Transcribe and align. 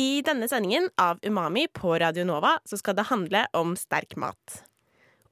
I 0.00 0.22
denne 0.24 0.46
sendingen 0.48 0.86
av 0.96 1.18
Umami 1.22 1.66
på 1.76 1.98
Radio 1.98 2.24
Nova 2.24 2.54
så 2.64 2.78
skal 2.80 2.96
det 2.96 3.10
handle 3.10 3.42
om 3.52 3.74
sterk 3.76 4.14
mat. 4.16 4.62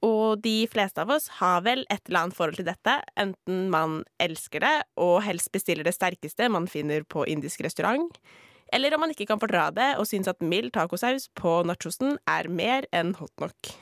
Og 0.05 0.43
de 0.45 0.67
fleste 0.69 1.01
av 1.01 1.15
oss 1.15 1.31
har 1.39 1.63
vel 1.65 1.87
et 1.89 2.03
eller 2.05 2.27
annet 2.27 2.37
forhold 2.37 2.59
til 2.61 2.69
dette, 2.69 2.99
enten 3.17 3.71
man 3.73 4.03
elsker 4.21 4.61
det 4.61 4.75
og 5.01 5.23
helst 5.25 5.49
bestiller 5.55 5.89
det 5.89 5.97
sterkeste 5.97 6.51
man 6.53 6.69
finner 6.69 7.07
på 7.09 7.25
indisk 7.33 7.65
restaurant, 7.65 8.21
eller 8.69 8.93
om 8.93 9.07
man 9.07 9.17
ikke 9.17 9.31
kan 9.31 9.41
fordra 9.41 9.71
det 9.73 9.95
og 9.97 10.05
syns 10.11 10.29
at 10.29 10.45
mild 10.45 10.75
tacosaus 10.77 11.31
på 11.39 11.63
nachosen 11.65 12.19
er 12.29 12.53
mer 12.53 12.85
enn 12.93 13.17
hot 13.17 13.33
nok. 13.41 13.75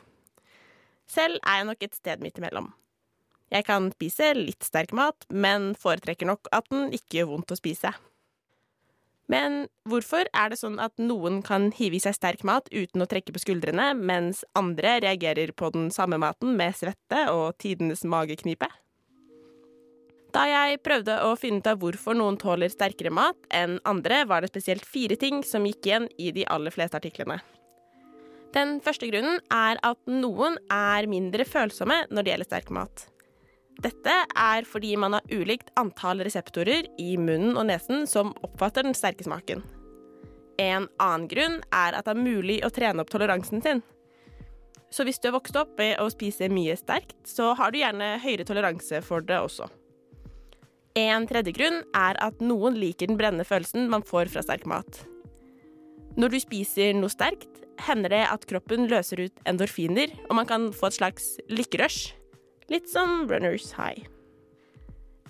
Selv 1.10 1.40
er 1.42 1.64
jeg 1.64 1.70
nok 1.72 1.82
et 1.82 1.98
sted 1.98 2.22
midt 2.22 2.38
imellom. 2.38 2.70
Jeg 3.50 3.66
kan 3.66 3.90
spise 3.98 4.36
litt 4.38 4.62
sterk 4.62 4.94
mat, 4.94 5.26
men 5.34 5.72
foretrekker 5.74 6.30
nok 6.30 6.46
at 6.54 6.70
den 6.70 6.92
ikke 6.94 7.24
gjør 7.24 7.34
vondt 7.34 7.56
å 7.56 7.58
spise. 7.58 7.98
Men 9.32 9.66
hvorfor 9.88 10.28
er 10.30 10.52
det 10.52 10.58
sånn 10.60 10.78
at 10.82 10.94
noen 11.02 11.40
kan 11.46 11.72
hive 11.74 11.98
i 11.98 12.02
seg 12.02 12.14
sterk 12.14 12.44
mat 12.46 12.68
uten 12.70 13.02
å 13.02 13.08
trekke 13.10 13.34
på 13.34 13.42
skuldrene, 13.42 13.90
mens 13.98 14.44
andre 14.58 15.00
reagerer 15.02 15.50
på 15.50 15.72
den 15.74 15.88
samme 15.94 16.18
maten 16.22 16.54
med 16.58 16.76
svette 16.78 17.26
og 17.32 17.56
tidenes 17.62 18.06
mageknipe? 18.06 18.70
Da 20.36 20.44
jeg 20.50 20.82
prøvde 20.84 21.16
å 21.24 21.32
finne 21.40 21.62
ut 21.62 21.68
av 21.70 21.80
hvorfor 21.80 22.14
noen 22.18 22.36
tåler 22.38 22.70
sterkere 22.70 23.10
mat 23.14 23.38
enn 23.54 23.78
andre, 23.88 24.24
var 24.28 24.44
det 24.44 24.52
spesielt 24.52 24.86
fire 24.86 25.16
ting 25.18 25.42
som 25.46 25.66
gikk 25.66 25.88
igjen 25.88 26.10
i 26.20 26.30
de 26.36 26.44
aller 26.52 26.74
fleste 26.74 26.98
artiklene. 26.98 27.40
Den 28.54 28.78
første 28.84 29.08
grunnen 29.10 29.40
er 29.52 29.80
at 29.84 29.98
noen 30.08 30.58
er 30.72 31.08
mindre 31.10 31.44
følsomme 31.48 32.04
når 32.10 32.22
det 32.22 32.32
gjelder 32.34 32.50
sterk 32.52 32.72
mat. 32.72 33.06
Dette 33.84 34.12
er 34.32 34.64
fordi 34.68 34.94
man 34.96 35.18
har 35.18 35.32
ulikt 35.32 35.72
antall 35.76 36.22
reseptorer 36.24 36.88
i 37.00 37.16
munnen 37.20 37.58
og 37.58 37.68
nesen 37.68 38.06
som 38.08 38.32
oppfatter 38.46 38.86
den 38.86 38.96
sterke 38.96 39.26
smaken. 39.26 39.60
En 40.62 40.88
annen 41.02 41.26
grunn 41.28 41.58
er 41.74 41.96
at 41.98 42.06
det 42.06 42.14
er 42.14 42.22
mulig 42.22 42.62
å 42.64 42.72
trene 42.72 43.04
opp 43.04 43.12
toleransen 43.12 43.60
sin. 43.64 43.82
Så 44.88 45.04
hvis 45.04 45.18
du 45.20 45.28
har 45.28 45.36
vokst 45.36 45.58
opp 45.60 45.74
med 45.76 45.98
å 46.00 46.08
spise 46.12 46.48
mye 46.48 46.76
sterkt, 46.78 47.18
så 47.28 47.52
har 47.58 47.72
du 47.72 47.80
gjerne 47.82 48.14
høyere 48.22 48.46
toleranse 48.48 49.02
for 49.04 49.24
det 49.24 49.36
også. 49.42 49.68
En 50.96 51.26
tredje 51.28 51.52
grunn 51.52 51.82
er 51.92 52.16
at 52.24 52.40
noen 52.40 52.78
liker 52.80 53.10
den 53.10 53.18
brennende 53.20 53.44
følelsen 53.44 53.90
man 53.92 54.06
får 54.06 54.30
fra 54.32 54.44
sterk 54.46 54.64
mat. 54.70 55.02
Når 56.16 56.32
du 56.32 56.38
spiser 56.40 56.94
noe 56.96 57.12
sterkt, 57.12 57.50
hender 57.84 58.14
det 58.14 58.22
at 58.30 58.46
kroppen 58.48 58.86
løser 58.88 59.26
ut 59.26 59.42
endorfiner, 59.44 60.14
og 60.30 60.38
man 60.38 60.48
kan 60.48 60.70
få 60.72 60.88
et 60.88 60.96
slags 60.96 61.26
lykkerush. 61.52 62.14
Litt 62.72 62.88
som 62.90 63.28
runners 63.30 63.70
high. 63.76 64.06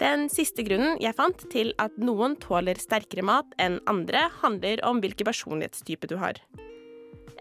Den 0.01 0.27
siste 0.33 0.65
grunnen 0.65 0.99
jeg 1.01 1.17
fant 1.17 1.43
til 1.53 1.73
at 1.81 1.95
noen 2.01 2.37
tåler 2.41 2.77
sterkere 2.81 3.25
mat 3.25 3.53
enn 3.61 3.79
andre, 3.89 4.27
handler 4.43 4.83
om 4.85 5.01
hvilken 5.01 5.29
personlighetstype 5.29 6.09
du 6.09 6.19
har. 6.21 6.41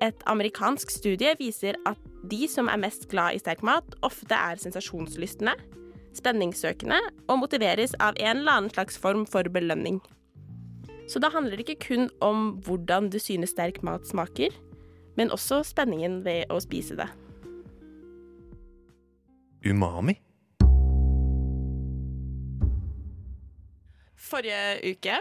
Et 0.03 0.25
amerikansk 0.27 0.91
studie 0.91 1.31
viser 1.39 1.79
at 1.87 1.99
de 2.27 2.47
som 2.51 2.67
er 2.71 2.79
mest 2.81 3.07
glad 3.11 3.35
i 3.35 3.41
sterk 3.43 3.63
mat, 3.63 3.95
ofte 4.03 4.35
er 4.35 4.59
sensasjonslystne, 4.59 5.55
spenningssøkende 6.15 6.99
og 7.27 7.41
motiveres 7.43 7.95
av 7.99 8.15
en 8.19 8.41
eller 8.41 8.59
annen 8.59 8.71
slags 8.71 8.99
form 8.99 9.25
for 9.27 9.47
belønning. 9.51 10.01
Så 11.11 11.19
da 11.21 11.29
handler 11.31 11.59
det 11.59 11.67
ikke 11.67 11.87
kun 11.89 12.07
om 12.23 12.55
hvordan 12.65 13.11
du 13.13 13.19
synes 13.21 13.53
sterk 13.53 13.83
mat 13.85 14.07
smaker, 14.07 14.51
men 15.15 15.31
også 15.31 15.61
spenningen 15.67 16.23
ved 16.25 16.51
å 16.51 16.59
spise 16.63 16.97
det. 16.99 17.07
Umami? 19.65 20.13
Forrige 24.15 24.93
uke 24.93 25.19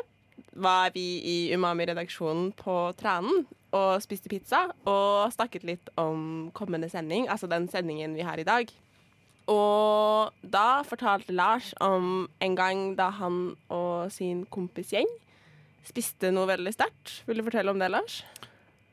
var 0.52 0.92
vi 0.94 1.04
i 1.24 1.36
Umami-redaksjonen 1.54 2.50
på 2.58 2.76
Tranen 3.00 3.46
og 3.74 4.02
spiste 4.04 4.30
pizza 4.30 4.66
og 4.86 5.32
snakket 5.34 5.64
litt 5.66 5.90
om 5.98 6.50
kommende 6.54 6.90
sending, 6.92 7.26
altså 7.32 7.48
den 7.50 7.66
sendingen 7.72 8.14
vi 8.18 8.26
har 8.26 8.38
i 8.38 8.46
dag. 8.46 8.68
Og 9.50 10.32
da 10.40 10.82
fortalte 10.88 11.34
Lars 11.34 11.72
om 11.84 12.28
en 12.44 12.56
gang 12.56 12.94
da 12.98 13.10
han 13.18 13.56
og 13.72 14.12
sin 14.12 14.44
kompisgjeng 14.52 15.08
spiste 15.84 16.30
noe 16.32 16.48
veldig 16.48 16.72
sterkt. 16.72 17.18
Vil 17.28 17.40
du 17.40 17.44
fortelle 17.48 17.72
om 17.72 17.80
det, 17.80 17.90
Lars? 17.92 18.22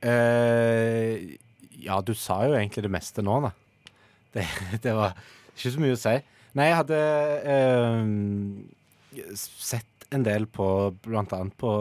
Eh, 0.04 1.38
ja, 1.84 2.02
du 2.04 2.16
sa 2.18 2.42
jo 2.48 2.58
egentlig 2.58 2.84
det 2.88 2.92
meste 2.92 3.24
nå, 3.24 3.38
da. 3.46 3.54
Det, 4.32 4.48
det 4.84 4.96
var 4.96 5.16
ikke 5.62 5.76
så 5.78 5.84
mye 5.84 5.96
å 5.96 6.02
si. 6.02 6.16
Nei, 6.58 6.68
jeg 6.68 6.80
hadde 6.82 7.00
eh, 7.54 9.34
sett 9.40 10.08
en 10.12 10.26
del 10.28 10.48
på 10.52 10.68
blant 11.06 11.32
annet 11.36 11.56
på 11.60 11.72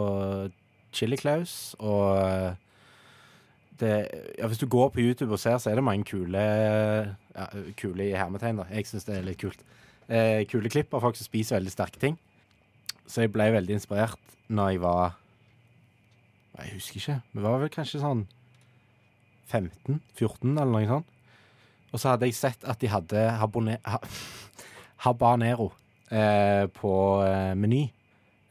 Chili 0.94 1.18
Claus 1.18 1.74
og 1.78 2.18
eh, 2.22 2.52
det, 3.80 3.94
ja, 4.36 4.46
Hvis 4.46 4.60
du 4.60 4.66
går 4.68 4.90
på 4.92 5.00
YouTube 5.00 5.32
og 5.32 5.40
ser, 5.40 5.56
så 5.58 5.70
er 5.70 5.78
det 5.78 5.84
mange 5.86 6.04
kule 6.04 6.40
ja, 6.40 7.46
Kule 7.80 8.10
i 8.10 8.16
hermetegn, 8.16 8.60
da. 8.60 8.66
Jeg 8.74 8.90
syns 8.90 9.06
det 9.08 9.14
er 9.16 9.24
litt 9.24 9.40
kult. 9.40 9.62
Eh, 10.10 10.42
kule 10.50 10.68
klipp 10.68 10.92
av 10.92 11.06
folk 11.06 11.16
som 11.16 11.24
spiser 11.24 11.56
veldig 11.56 11.72
sterke 11.72 12.02
ting. 12.02 12.18
Så 13.08 13.24
jeg 13.24 13.32
ble 13.32 13.46
veldig 13.54 13.78
inspirert 13.78 14.36
når 14.52 14.74
jeg 14.74 14.82
var 14.84 15.16
Jeg 16.58 16.74
husker 16.74 17.00
ikke. 17.00 17.16
Vi 17.32 17.46
var 17.46 17.62
vel 17.62 17.72
kanskje 17.72 18.02
sånn 18.02 18.26
15-14 19.50 20.52
eller 20.52 20.74
noe 20.74 20.90
sånt. 20.90 21.16
Og 21.90 21.98
så 21.98 22.12
hadde 22.12 22.28
jeg 22.28 22.38
sett 22.38 22.66
at 22.68 22.80
de 22.82 22.90
hadde 22.90 23.24
habone, 23.40 23.78
ha, 23.84 23.98
habanero 25.06 25.70
eh, 26.10 26.66
på 26.76 26.92
eh, 27.26 27.52
Meny. 27.58 27.82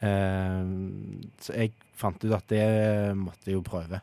Eh, 0.03 0.71
så 1.43 1.55
jeg 1.55 1.73
fant 1.99 2.23
ut 2.23 2.35
at 2.35 2.47
det 2.51 2.65
måtte 3.19 3.49
jeg 3.51 3.57
jo 3.57 3.65
prøve. 3.65 4.01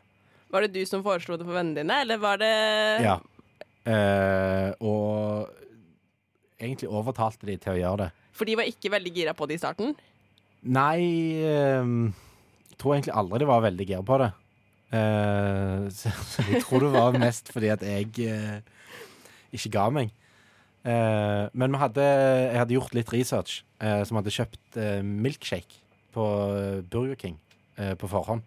Var 0.53 0.63
det 0.65 0.73
du 0.77 0.83
som 0.87 1.03
foreslo 1.05 1.37
det 1.37 1.45
for 1.45 1.57
vennene 1.57 1.81
dine, 1.81 2.01
eller 2.05 2.21
var 2.21 2.39
det 2.41 2.53
Ja. 3.03 3.17
Eh, 3.87 4.73
og 4.83 5.47
egentlig 6.59 6.89
overtalte 6.91 7.47
de 7.47 7.55
til 7.61 7.75
å 7.75 7.79
gjøre 7.79 8.07
det. 8.07 8.09
For 8.35 8.49
de 8.49 8.57
var 8.59 8.67
ikke 8.69 8.91
veldig 8.91 9.13
gira 9.15 9.33
på 9.37 9.47
det 9.47 9.57
i 9.57 9.61
starten? 9.61 9.93
Nei 10.67 10.99
eh, 11.45 11.85
Jeg 11.85 12.79
tror 12.81 12.95
egentlig 12.95 13.15
aldri 13.15 13.39
de 13.41 13.47
var 13.49 13.63
veldig 13.63 13.87
gira 13.87 14.03
på 14.05 14.17
det. 14.21 14.31
Eh, 14.97 15.87
så, 15.93 16.11
jeg 16.47 16.63
tror 16.65 16.85
det 16.85 16.91
var 16.95 17.19
mest 17.19 17.51
fordi 17.53 17.71
at 17.73 17.83
jeg 17.85 18.11
eh, 18.27 18.59
ikke 19.59 19.73
ga 19.77 19.87
meg. 19.93 20.13
Eh, 20.87 21.45
men 21.53 21.73
vi 21.73 21.81
hadde, 21.81 22.05
jeg 22.05 22.59
hadde 22.61 22.77
gjort 22.77 22.95
litt 22.95 23.13
research, 23.13 23.61
eh, 23.83 24.03
som 24.07 24.19
hadde 24.19 24.33
kjøpt 24.33 24.79
eh, 24.79 25.01
milkshake 25.03 25.81
på 26.15 26.27
eh, 26.55 26.83
Burger 26.85 27.17
King 27.19 27.39
eh, 27.75 27.95
på 27.99 28.09
forhånd. 28.11 28.45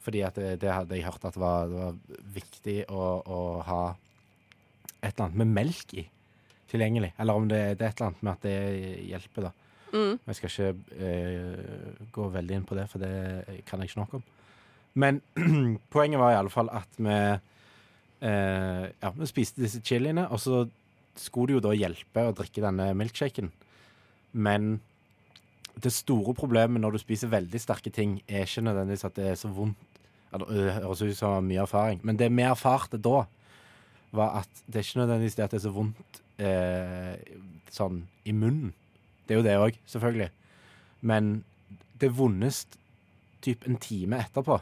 Fordi 0.00 0.22
at 0.24 0.38
det, 0.40 0.54
det 0.62 0.72
hadde 0.72 0.96
jeg 0.96 1.04
hørt 1.04 1.26
at 1.28 1.36
det 1.36 1.42
var, 1.42 1.68
det 1.68 1.82
var 1.82 1.98
viktig 2.38 2.78
å, 2.88 3.08
å 3.20 3.40
ha 3.66 3.82
et 5.00 5.12
eller 5.12 5.26
annet 5.26 5.42
med 5.42 5.52
melk 5.58 5.94
i 6.00 6.06
tilgjengelig. 6.70 7.12
Eller 7.20 7.36
om 7.36 7.48
det, 7.50 7.60
det 7.80 7.86
er 7.86 7.92
et 7.92 8.00
eller 8.00 8.12
annet 8.12 8.24
med 8.24 8.32
at 8.32 8.46
det 8.46 8.56
hjelper, 9.10 9.48
da. 9.48 9.52
Mm. 9.90 10.18
Jeg 10.26 10.38
skal 10.38 10.50
ikke 10.52 10.98
eh, 11.02 12.04
gå 12.14 12.28
veldig 12.30 12.56
inn 12.56 12.66
på 12.68 12.76
det, 12.78 12.86
for 12.90 13.02
det 13.02 13.62
kan 13.68 13.82
jeg 13.82 13.90
ikke 13.90 14.02
nok 14.04 14.18
om. 14.20 14.26
Men 15.00 15.20
poenget 15.94 16.22
var 16.22 16.34
i 16.34 16.38
alle 16.38 16.52
fall 16.52 16.70
at 16.74 16.98
vi 16.98 17.18
eh, 18.20 18.86
Ja, 19.02 19.10
vi 19.16 19.28
spiste 19.28 19.62
disse 19.62 19.82
chiliene, 19.84 20.26
og 20.30 20.40
så 20.42 20.64
skulle 21.18 21.50
det 21.50 21.58
jo 21.58 21.64
da 21.68 21.74
hjelpe 21.76 22.28
å 22.28 22.34
drikke 22.36 22.62
denne 22.64 22.90
milkshaken. 22.96 23.50
Men 24.32 24.80
det 25.80 25.92
store 25.94 26.34
problemet 26.36 26.82
når 26.82 26.96
du 26.96 27.02
spiser 27.02 27.32
veldig 27.32 27.60
sterke 27.60 27.92
ting, 27.92 28.18
er 28.28 28.46
ikke 28.46 28.64
nødvendigvis 28.66 29.06
at 29.08 29.16
det 29.18 29.28
er 29.32 29.38
så 29.40 29.50
vondt. 29.54 29.78
Ja, 30.30 30.38
Det 30.38 30.74
høres 30.76 31.02
ut 31.02 31.16
som 31.18 31.46
mye 31.46 31.64
erfaring, 31.64 32.00
men 32.06 32.16
det 32.16 32.28
vi 32.30 32.44
erfarte 32.46 33.00
da, 33.02 33.24
var 34.14 34.42
at 34.42 34.62
det 34.66 34.78
er 34.78 34.86
ikke 34.86 35.00
nødvendigvis 35.02 35.36
det 35.38 35.44
at 35.44 35.50
det 35.50 35.58
er 35.58 35.64
så 35.64 35.74
vondt 35.74 36.20
eh, 36.38 37.16
sånn 37.70 38.04
i 38.26 38.34
munnen. 38.34 38.72
Det 39.26 39.34
er 39.34 39.40
jo 39.40 39.46
det 39.46 39.56
òg, 39.58 39.78
selvfølgelig. 39.90 40.30
Men 41.06 41.44
det 42.02 42.12
vondest 42.16 42.78
typ 43.44 43.66
en 43.66 43.78
time 43.80 44.18
etterpå. 44.24 44.58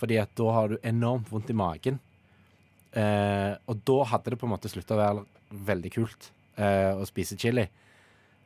Fordi 0.00 0.16
at 0.20 0.32
da 0.38 0.52
har 0.56 0.72
du 0.72 0.78
enormt 0.86 1.28
vondt 1.32 1.52
i 1.52 1.56
magen. 1.56 1.98
Eh, 2.90 3.52
og 3.70 3.82
da 3.86 3.98
hadde 4.10 4.32
det 4.32 4.38
på 4.40 4.48
en 4.48 4.54
måte 4.54 4.70
slutta 4.70 4.96
å 4.96 5.00
være 5.00 5.24
veldig 5.68 5.92
kult 5.94 6.30
eh, 6.58 6.90
å 6.96 7.06
spise 7.08 7.38
chili. 7.38 7.66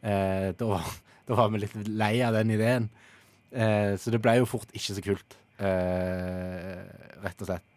Eh, 0.04 0.50
da, 0.58 0.80
da 1.28 1.38
var 1.38 1.52
vi 1.52 1.62
litt 1.64 1.76
lei 1.88 2.18
av 2.26 2.36
den 2.36 2.52
ideen. 2.56 2.90
Eh, 3.54 3.94
så 4.00 4.12
det 4.12 4.20
ble 4.22 4.38
jo 4.40 4.50
fort 4.50 4.70
ikke 4.74 4.96
så 4.96 5.04
kult, 5.04 5.38
eh, 5.62 6.84
rett 7.24 7.44
og 7.44 7.50
slett. 7.50 7.70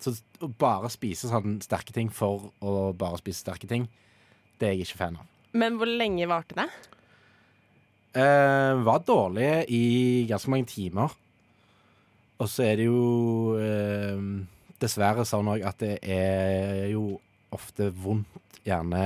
Så 0.00 0.12
å 0.44 0.50
bare 0.60 0.90
spise 0.92 1.30
sånn 1.30 1.56
sterke 1.64 1.94
ting 1.96 2.10
for 2.12 2.50
å 2.60 2.90
bare 2.96 3.20
spise 3.20 3.40
sterke 3.40 3.68
ting, 3.68 3.88
det 4.60 4.68
er 4.68 4.76
jeg 4.76 4.90
ikke 4.90 5.00
fan 5.00 5.16
av. 5.20 5.30
Men 5.56 5.78
hvor 5.80 5.88
lenge 5.88 6.28
varte 6.28 6.56
det? 6.58 6.66
Eh, 8.16 8.72
var 8.84 9.04
dårlig 9.04 9.48
i 9.72 9.84
ganske 10.28 10.52
mange 10.52 10.68
timer. 10.68 11.12
Og 12.36 12.48
så 12.52 12.66
er 12.66 12.76
det 12.76 12.86
jo 12.90 13.56
dessverre 14.82 15.24
sånn 15.28 15.48
òg 15.52 15.64
at 15.66 15.80
det 15.82 15.96
er 16.02 16.86
jo 16.92 17.16
ofte 17.54 17.88
vondt 17.94 18.60
gjerne 18.66 19.02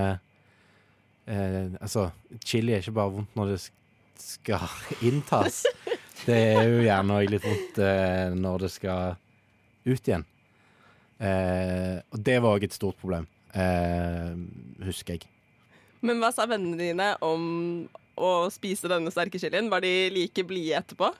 eh, 1.29 1.71
Altså, 1.81 2.09
chili 2.45 2.75
er 2.75 2.83
ikke 2.83 2.97
bare 2.97 3.15
vondt 3.19 3.37
når 3.39 3.53
det 3.55 3.61
skal 4.21 4.67
inntas. 5.09 5.63
Det 6.25 6.37
er 6.37 6.65
jo 6.69 6.83
gjerne 6.85 7.21
òg 7.21 7.31
litt 7.33 7.47
vondt 7.47 7.81
eh, 7.85 8.29
når 8.37 8.67
det 8.67 8.73
skal 8.75 9.17
ut 9.87 10.11
igjen. 10.11 10.27
Eh, 11.21 12.01
og 12.11 12.23
det 12.25 12.39
var 12.41 12.57
òg 12.57 12.65
et 12.65 12.77
stort 12.77 12.99
problem, 13.01 13.27
eh, 13.53 14.33
husker 14.87 15.19
jeg. 15.19 15.29
Men 16.05 16.21
hva 16.23 16.31
sa 16.33 16.47
vennene 16.49 16.81
dine 16.81 17.11
om 17.25 17.43
å 18.21 18.31
spise 18.53 18.89
denne 18.89 19.13
sterke 19.13 19.41
chilien? 19.41 19.69
Var 19.73 19.85
de 19.85 19.93
like 20.15 20.45
blide 20.49 20.79
etterpå? 20.81 21.11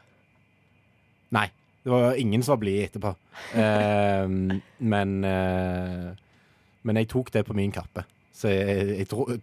Nei. 1.37 1.49
Det 1.85 1.91
var 1.93 2.15
ingen 2.21 2.43
som 2.45 2.53
var 2.55 2.61
blide 2.61 2.89
etterpå. 2.89 3.15
Eh, 3.57 4.27
men 4.79 5.15
eh, 5.25 6.11
Men 6.83 6.97
jeg 7.01 7.09
tok 7.13 7.31
det 7.33 7.45
på 7.49 7.57
min 7.57 7.73
kappe. 7.73 8.05
Så 8.33 8.49
jeg, 8.53 8.87
jeg 9.03 9.09
tror, 9.09 9.35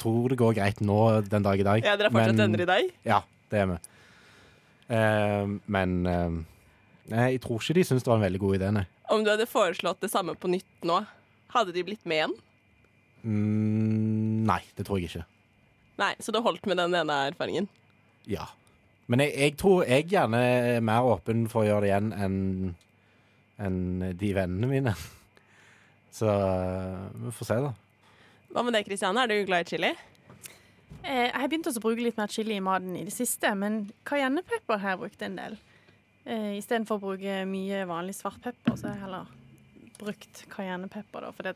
tror 0.00 0.28
det 0.32 0.38
går 0.40 0.54
greit 0.58 0.80
nå 0.84 0.98
den 1.24 1.44
dag 1.44 1.60
i 1.60 1.64
dag. 1.66 1.84
Ja, 1.84 1.96
Dere 1.96 2.10
er 2.10 2.14
fortsatt 2.14 2.40
venner 2.40 2.64
i 2.64 2.68
dag? 2.68 2.90
Ja, 3.08 3.20
det 3.52 3.60
er 3.62 3.68
vi. 3.70 3.78
Eh, 4.92 5.52
men 5.72 5.94
eh, 6.06 6.38
nei, 7.12 7.26
jeg 7.34 7.42
tror 7.44 7.60
ikke 7.62 7.76
de 7.80 7.84
syns 7.88 8.04
det 8.04 8.12
var 8.12 8.20
en 8.20 8.26
veldig 8.26 8.42
god 8.44 8.58
idé, 8.60 8.72
nei. 8.76 8.84
Om 9.12 9.24
du 9.24 9.32
hadde 9.32 9.48
foreslått 9.48 10.00
det 10.04 10.12
samme 10.12 10.34
på 10.38 10.48
nytt 10.52 10.88
nå, 10.88 10.98
hadde 11.52 11.72
de 11.76 11.84
blitt 11.84 12.04
med 12.08 12.20
igjen? 12.20 12.34
Mm, 13.22 14.42
nei, 14.48 14.60
det 14.76 14.86
tror 14.88 15.00
jeg 15.00 15.10
ikke. 15.10 15.24
Nei, 16.00 16.12
Så 16.20 16.32
det 16.34 16.42
holdt 16.44 16.64
med 16.68 16.80
den 16.80 16.94
ene 16.98 17.18
erfaringen? 17.30 17.68
Ja. 18.28 18.48
Men 19.10 19.24
jeg, 19.24 19.32
jeg 19.38 19.56
tror 19.60 19.82
jeg 19.88 20.06
gjerne 20.12 20.38
er 20.76 20.84
mer 20.84 21.08
åpen 21.10 21.46
for 21.50 21.62
å 21.64 21.66
gjøre 21.68 21.84
det 21.86 21.90
igjen 21.90 22.12
enn 22.14 22.38
en 23.62 23.80
de 24.18 24.30
vennene 24.34 24.68
mine. 24.70 24.94
Så 26.16 26.28
vi 26.28 27.32
får 27.34 27.48
se, 27.48 27.58
da. 27.66 27.72
Hva 28.52 28.64
med 28.66 28.74
det, 28.76 28.84
Kristiane? 28.86 29.22
Er 29.24 29.30
du 29.32 29.46
glad 29.48 29.64
i 29.66 29.70
chili? 29.74 29.90
Eh, 31.02 31.28
Jeg 31.28 31.34
har 31.40 31.48
begynt 31.50 31.68
også 31.70 31.80
å 31.80 31.84
bruke 31.86 32.04
litt 32.04 32.18
mer 32.20 32.30
chili 32.32 32.58
i 32.58 32.64
maten 32.64 32.96
i 32.98 33.04
det 33.06 33.14
siste, 33.14 33.52
men 33.58 33.86
cayennepepper 34.08 34.80
har 34.82 34.94
jeg 34.94 35.00
brukt 35.02 35.22
en 35.24 35.38
del. 35.40 35.56
Eh, 36.24 36.50
Istedenfor 36.58 36.98
å 37.00 37.04
bruke 37.06 37.38
mye 37.48 37.84
vanlig 37.90 38.14
svart 38.18 38.42
pepper, 38.44 38.76
så 38.76 38.90
har 38.90 38.98
jeg 38.98 39.04
heller 39.06 39.30
brukt 40.02 40.44
cayennepepper, 40.52 41.24
da, 41.24 41.32
for 41.34 41.48
det, 41.48 41.54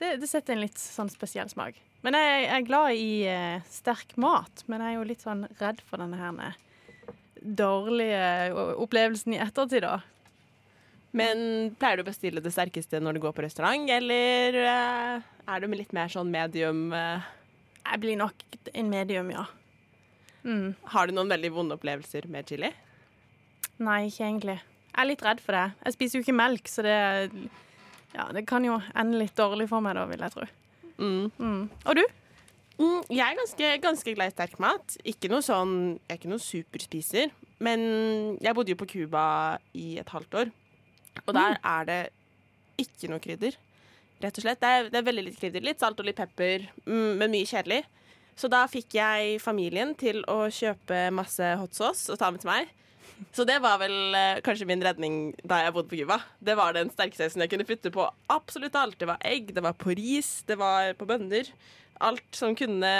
det, 0.00 0.14
det 0.22 0.28
setter 0.30 0.56
en 0.56 0.64
litt 0.64 0.80
sånn 0.80 1.12
spesiell 1.12 1.48
smak. 1.52 1.78
Men 2.04 2.16
jeg, 2.16 2.44
jeg 2.46 2.54
er 2.56 2.66
glad 2.68 2.96
i 2.96 3.10
eh, 3.28 3.66
sterk 3.68 4.14
mat, 4.20 4.64
men 4.70 4.80
jeg 4.80 4.94
er 4.94 4.98
jo 4.98 5.08
litt 5.10 5.24
sånn 5.24 5.44
redd 5.60 5.82
for 5.84 6.00
denne 6.00 6.16
her 6.16 6.38
eh, 6.46 6.56
dårlige 7.40 8.52
opplevelsen 8.80 9.36
i 9.36 9.40
ettertid, 9.42 9.84
da. 9.84 10.00
Men 11.16 11.72
pleier 11.80 11.98
du 11.98 12.04
å 12.04 12.08
bestille 12.08 12.42
det 12.42 12.52
sterkeste 12.54 13.00
når 13.02 13.16
du 13.16 13.24
går 13.24 13.34
på 13.34 13.44
restaurant, 13.44 13.88
eller 13.90 14.58
eh, 14.62 15.30
er 15.50 15.62
du 15.62 15.72
litt 15.74 15.94
mer 15.96 16.12
sånn 16.12 16.30
medium 16.30 16.92
eh, 16.94 17.30
Jeg 17.82 18.02
blir 18.04 18.20
nok 18.20 18.44
en 18.72 18.92
medium, 18.92 19.32
ja. 19.34 19.46
Mm. 20.44 20.72
Har 20.94 21.08
du 21.08 21.16
noen 21.16 21.32
veldig 21.32 21.50
vonde 21.52 21.76
opplevelser 21.76 22.30
med 22.32 22.48
chili? 22.48 22.70
Nei, 23.80 24.06
ikke 24.08 24.24
egentlig. 24.24 24.56
Jeg 24.90 25.02
er 25.02 25.08
litt 25.08 25.24
redd 25.24 25.42
for 25.42 25.56
det. 25.56 25.66
Jeg 25.84 25.96
spiser 25.96 26.18
jo 26.18 26.24
ikke 26.24 26.38
melk, 26.38 26.70
så 26.70 26.84
det, 26.86 26.96
ja, 28.14 28.30
det 28.36 28.46
kan 28.48 28.64
jo 28.64 28.78
ende 28.94 29.20
litt 29.20 29.36
dårlig 29.36 29.68
for 29.70 29.84
meg 29.84 29.98
da, 29.98 30.06
vil 30.08 30.24
jeg 30.24 30.36
tro. 30.36 30.48
Mm. 31.00 31.30
Mm. 31.40 31.62
Og 31.86 31.96
du? 31.98 32.04
Mm, 32.80 33.02
jeg 33.12 33.24
er 33.24 33.36
ganske, 33.36 33.70
ganske 33.82 34.14
glad 34.16 34.30
i 34.30 34.34
sterk 34.34 34.60
mat. 34.62 34.96
Ikke 35.04 35.28
noe 35.32 35.44
sånn, 35.44 35.74
jeg 36.06 36.14
er 36.14 36.20
ikke 36.20 36.32
noen 36.32 36.44
superspiser. 36.44 37.32
Men 37.60 37.82
jeg 38.40 38.56
bodde 38.56 38.72
jo 38.72 38.78
på 38.80 38.88
Cuba 38.94 39.24
i 39.76 39.98
et 40.00 40.08
halvt 40.08 40.38
år, 40.42 40.52
og 41.26 41.34
der 41.36 41.58
er 41.60 41.88
det 41.88 42.00
ikke 42.80 43.10
noe 43.12 43.20
krydder. 43.20 43.58
Rett 44.20 44.36
og 44.36 44.44
slett. 44.44 44.60
Det 44.60 44.68
er, 44.68 44.88
det 44.92 45.00
er 45.00 45.04
veldig 45.04 45.24
litt 45.26 45.40
krydder. 45.40 45.64
Litt 45.64 45.82
salt 45.82 46.00
og 46.00 46.08
litt 46.08 46.16
pepper, 46.16 46.64
mm, 46.86 47.20
men 47.20 47.32
mye 47.32 47.48
kjedelig. 47.48 47.82
Så 48.40 48.48
da 48.48 48.62
fikk 48.70 48.96
jeg 48.96 49.40
familien 49.44 49.92
til 50.00 50.22
å 50.30 50.46
kjøpe 50.48 51.08
masse 51.12 51.44
hot 51.60 51.76
sauce 51.76 52.08
og 52.12 52.20
ta 52.20 52.30
med 52.32 52.40
til 52.40 52.52
meg. 52.52 52.70
Så 53.32 53.44
det 53.48 53.58
var 53.62 53.78
vel 53.82 54.14
eh, 54.16 54.40
kanskje 54.44 54.66
min 54.68 54.82
redning 54.84 55.18
da 55.44 55.60
jeg 55.64 55.74
bodde 55.76 55.90
på 55.90 55.98
Cuba. 56.00 56.20
Det 56.40 56.56
var 56.58 56.74
den 56.76 56.90
sterkeste 56.92 57.28
sausen 57.28 57.44
jeg 57.44 57.52
kunne 57.52 57.66
putte 57.68 57.92
på 57.94 58.06
absolutt 58.32 58.78
alt. 58.78 58.98
Det 59.00 59.08
var 59.10 59.20
egg, 59.26 59.52
det 59.56 59.64
var 59.64 59.76
på 59.78 59.94
ris, 59.96 60.40
det 60.48 60.56
var 60.60 60.94
på 60.98 61.08
bønner. 61.08 61.50
Alt 62.00 62.26
som 62.36 62.56
kunne 62.56 62.94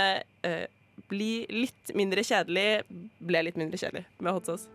eh, 0.46 0.66
bli 1.10 1.46
litt 1.50 1.94
mindre 1.96 2.24
kjedelig, 2.26 2.84
ble 3.24 3.46
litt 3.48 3.58
mindre 3.60 3.80
kjedelig 3.80 4.04
med 4.20 4.36
hot 4.36 4.50
sauce. 4.50 4.68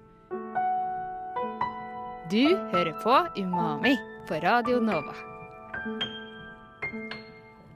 Du 2.32 2.42
hører 2.74 2.96
på 3.04 3.20
Umami 3.38 3.94
på 4.26 4.42
Radio 4.42 4.80
Nova. 4.82 5.14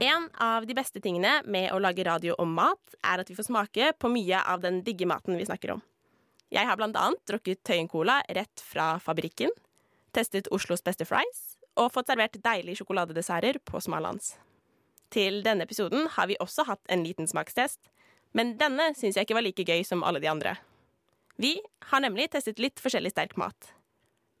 En 0.00 0.26
av 0.40 0.66
de 0.66 0.74
beste 0.74 1.00
tingene 1.04 1.42
med 1.46 1.70
å 1.70 1.78
lage 1.78 2.02
radio 2.08 2.34
om 2.40 2.50
mat, 2.56 2.96
er 3.04 3.22
at 3.22 3.30
vi 3.30 3.36
får 3.38 3.46
smake 3.46 3.92
på 4.00 4.10
mye 4.10 4.40
av 4.42 4.62
den 4.64 4.80
digge 4.82 5.06
maten 5.06 5.38
vi 5.38 5.46
snakker 5.46 5.76
om. 5.76 5.84
Jeg 6.50 6.66
har 6.66 6.78
blant 6.78 6.98
annet 6.98 7.22
drukket 7.30 7.62
Tøyen 7.66 7.88
Cola 7.90 8.20
rett 8.34 8.62
fra 8.66 8.96
fabrikken, 9.02 9.52
testet 10.14 10.50
Oslos 10.50 10.82
beste 10.82 11.06
fries 11.06 11.44
og 11.78 11.92
fått 11.94 12.10
servert 12.10 12.40
deilige 12.42 12.80
sjokoladedesserter 12.80 13.60
på 13.62 13.80
Smallands. 13.82 14.34
Til 15.14 15.40
denne 15.46 15.66
episoden 15.66 16.08
har 16.16 16.26
vi 16.30 16.38
også 16.42 16.66
hatt 16.66 16.82
en 16.90 17.04
liten 17.06 17.30
smakstest, 17.30 17.78
men 18.34 18.56
denne 18.58 18.90
syns 18.98 19.16
jeg 19.18 19.26
ikke 19.26 19.38
var 19.38 19.46
like 19.46 19.66
gøy 19.66 19.82
som 19.86 20.04
alle 20.06 20.22
de 20.22 20.30
andre. 20.30 20.56
Vi 21.40 21.56
har 21.90 22.02
nemlig 22.02 22.28
testet 22.34 22.60
litt 22.62 22.82
forskjellig 22.82 23.14
sterk 23.14 23.38
mat. 23.40 23.72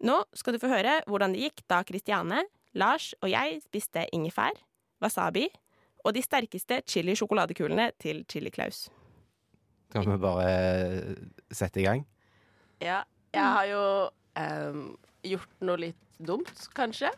Nå 0.02 0.22
skal 0.36 0.54
du 0.56 0.62
få 0.62 0.70
høre 0.70 1.00
hvordan 1.06 1.34
det 1.34 1.46
gikk 1.46 1.64
da 1.70 1.82
Kristiane, 1.86 2.44
Lars 2.74 3.12
og 3.22 3.30
jeg 3.32 3.62
spiste 3.64 4.06
ingefær, 4.14 4.54
wasabi 5.02 5.48
og 6.04 6.14
de 6.16 6.22
sterkeste 6.24 6.82
chili-sjokoladekulene 6.88 7.90
til 8.00 8.24
Chili 8.30 8.52
Claus. 8.54 8.88
Kan 9.90 10.06
vi 10.06 10.18
bare 10.22 10.50
sette 11.50 11.82
i 11.82 11.86
gang? 11.86 12.04
Ja, 12.80 13.02
jeg 13.34 13.42
har 13.42 13.66
jo 13.68 13.82
um, 14.38 14.84
gjort 15.26 15.66
noe 15.66 15.82
litt 15.88 16.20
dumt, 16.22 16.52
kanskje. 16.76 17.10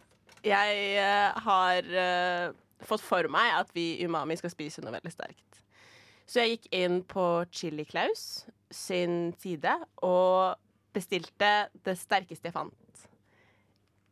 Jeg 0.42 0.78
uh, 0.98 1.42
har 1.44 1.90
uh, 1.92 2.54
fått 2.86 3.04
for 3.04 3.28
meg 3.30 3.52
at 3.60 3.70
vi 3.76 4.02
Umami 4.02 4.38
skal 4.40 4.52
spise 4.54 4.82
noe 4.82 4.94
veldig 4.96 5.12
sterkt. 5.12 5.60
Så 6.26 6.42
jeg 6.42 6.56
gikk 6.56 6.68
inn 6.74 7.00
på 7.06 7.26
Chili 7.52 7.84
Klaus 7.86 8.46
sin 8.72 9.34
side 9.42 9.74
og 10.00 10.56
bestilte 10.96 11.52
det 11.84 11.96
sterkeste 12.00 12.48
jeg 12.48 12.56
fant. 12.56 13.04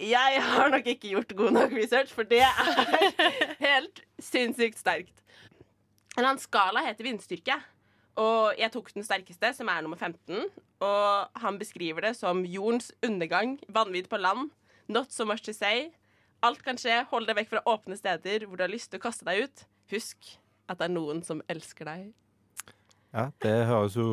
Jeg 0.00 0.40
har 0.44 0.70
nok 0.72 0.86
ikke 0.88 1.12
gjort 1.12 1.32
god 1.36 1.50
nok 1.56 1.74
research, 1.76 2.12
for 2.12 2.28
det 2.28 2.40
er 2.44 3.10
helt 3.66 4.00
sinnssykt 4.20 4.80
sterkt. 4.80 5.16
En 6.16 6.24
annen 6.24 6.40
skala 6.40 6.82
heter 6.86 7.06
vindstyrke. 7.06 7.58
Og 8.18 8.58
jeg 8.58 8.72
tok 8.74 8.90
den 8.94 9.06
sterkeste, 9.06 9.52
som 9.54 9.68
er 9.70 9.84
nummer 9.84 9.96
15. 9.96 10.48
Og 10.80 11.40
han 11.42 11.58
beskriver 11.60 12.08
det 12.08 12.16
som 12.18 12.42
jordens 12.44 12.90
undergang, 13.06 13.58
vanvidd 13.68 14.08
på 14.10 14.18
land, 14.20 14.50
not 14.88 15.12
so 15.12 15.24
much 15.24 15.44
to 15.46 15.52
say. 15.52 15.90
Alt 16.42 16.62
kan 16.64 16.78
skje, 16.80 17.02
hold 17.10 17.28
deg 17.28 17.36
vekk 17.36 17.50
fra 17.52 17.62
åpne 17.68 17.96
steder 18.00 18.46
hvor 18.46 18.56
du 18.56 18.64
har 18.64 18.72
lyst 18.72 18.90
til 18.90 19.00
å 19.00 19.04
kaste 19.04 19.26
deg 19.28 19.44
ut. 19.44 19.64
Husk 19.92 20.34
at 20.70 20.80
det 20.80 20.88
er 20.88 20.94
noen 20.94 21.22
som 21.26 21.42
elsker 21.50 21.88
deg. 21.88 22.10
Ja, 23.10 23.30
Det 23.42 23.66
høres 23.66 23.96
jo 23.98 24.06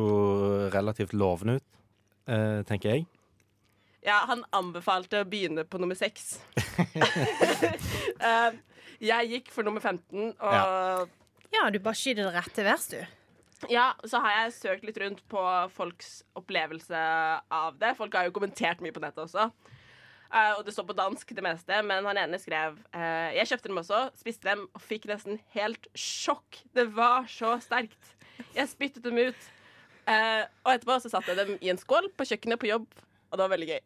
relativt 0.74 1.14
lovende 1.14 1.58
ut, 1.60 1.78
eh, 2.26 2.62
tenker 2.66 2.96
jeg. 2.96 3.06
Ja, 4.04 4.24
han 4.26 4.44
anbefalte 4.54 5.22
å 5.22 5.28
begynne 5.28 5.64
på 5.64 5.78
nummer 5.80 5.98
6. 5.98 6.38
Eh, 8.18 8.52
jeg 8.98 9.28
gikk 9.30 9.52
for 9.54 9.62
nummer 9.62 9.78
15, 9.80 10.32
og 10.42 11.10
Ja, 11.54 11.68
du 11.70 11.78
bare 11.78 11.94
skyter 11.94 12.26
det 12.26 12.32
rett 12.34 12.50
til 12.56 12.66
værs, 12.66 12.88
du. 12.90 12.98
Ja, 13.66 13.90
så 14.06 14.20
har 14.22 14.34
jeg 14.36 14.54
søkt 14.54 14.86
litt 14.86 15.00
rundt 15.02 15.24
på 15.30 15.42
folks 15.74 16.20
opplevelse 16.38 17.00
av 17.50 17.78
det. 17.80 17.96
Folk 17.98 18.14
har 18.14 18.28
jo 18.28 18.34
kommentert 18.36 18.82
mye 18.84 18.94
på 18.94 19.02
nettet 19.02 19.24
også. 19.24 19.48
Uh, 20.28 20.58
og 20.58 20.64
det 20.66 20.74
står 20.76 20.84
på 20.90 20.96
dansk, 20.96 21.30
det 21.32 21.42
meste, 21.42 21.76
men 21.88 22.04
han 22.04 22.18
ene 22.20 22.36
skrev 22.36 22.74
uh, 22.92 23.30
Jeg 23.32 23.48
kjøpte 23.48 23.70
dem 23.70 23.80
også, 23.80 24.00
spiste 24.20 24.44
dem 24.44 24.66
og 24.76 24.82
fikk 24.84 25.08
nesten 25.08 25.40
helt 25.56 25.88
sjokk. 25.96 26.60
Det 26.76 26.84
var 26.94 27.26
så 27.32 27.56
sterkt. 27.64 28.12
Jeg 28.54 28.68
spyttet 28.70 29.06
dem 29.08 29.16
ut. 29.18 29.48
Uh, 30.04 30.44
og 30.66 30.74
etterpå 30.74 30.98
så 31.00 31.10
satte 31.12 31.32
jeg 31.32 31.40
dem 31.40 31.54
i 31.64 31.72
en 31.72 31.80
skål 31.80 32.10
på 32.16 32.28
kjøkkenet 32.28 32.60
på 32.60 32.68
jobb, 32.70 32.86
og 33.32 33.40
det 33.40 33.44
var 33.46 33.54
veldig 33.56 33.70
gøy. 33.72 33.80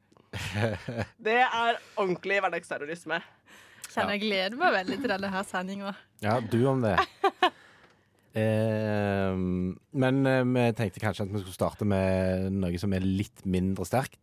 Det 1.28 1.40
er 1.44 1.78
ordentlig 1.94 2.42
hverdagsterrorisme. 2.42 3.22
Kjenner 3.92 4.16
jeg 4.16 4.22
gleder 4.24 4.56
meg 4.58 4.76
veldig 4.80 5.00
til 5.02 5.10
denne 5.12 5.30
her 5.32 5.44
sendinga. 5.46 5.96
Ja, 6.24 6.38
du 6.40 6.62
om 6.70 6.82
det. 6.82 6.96
Eh, 8.34 9.34
men 9.36 10.26
eh, 10.26 10.42
vi 10.48 10.66
tenkte 10.78 11.02
kanskje 11.02 11.26
at 11.26 11.32
vi 11.34 11.42
skulle 11.42 11.56
starte 11.56 11.84
med 11.88 12.48
noe 12.56 12.78
som 12.80 12.92
er 12.96 13.04
litt 13.04 13.44
mindre 13.44 13.84
sterkt. 13.88 14.18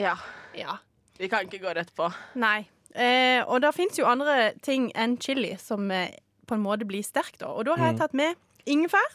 Ja. 0.00 0.16
Ja. 0.58 0.78
Vi 1.18 1.28
kan 1.30 1.46
ikke 1.46 1.62
gå 1.62 1.74
rett 1.76 1.92
på. 1.96 2.08
Nei. 2.40 2.64
Eh, 2.94 3.40
og 3.46 3.60
det 3.64 3.72
fins 3.74 3.98
jo 3.98 4.06
andre 4.06 4.52
ting 4.62 4.90
enn 4.98 5.16
chili 5.22 5.54
som 5.58 5.88
eh, 5.94 6.12
på 6.46 6.54
en 6.58 6.62
måte 6.64 6.86
blir 6.86 7.02
sterkt, 7.06 7.40
da. 7.42 7.48
Og 7.54 7.64
da 7.66 7.76
har 7.78 7.92
jeg 7.92 7.94
Mm. 7.96 8.00
tatt 8.02 8.14
med 8.14 8.36
ingefær. 8.66 9.12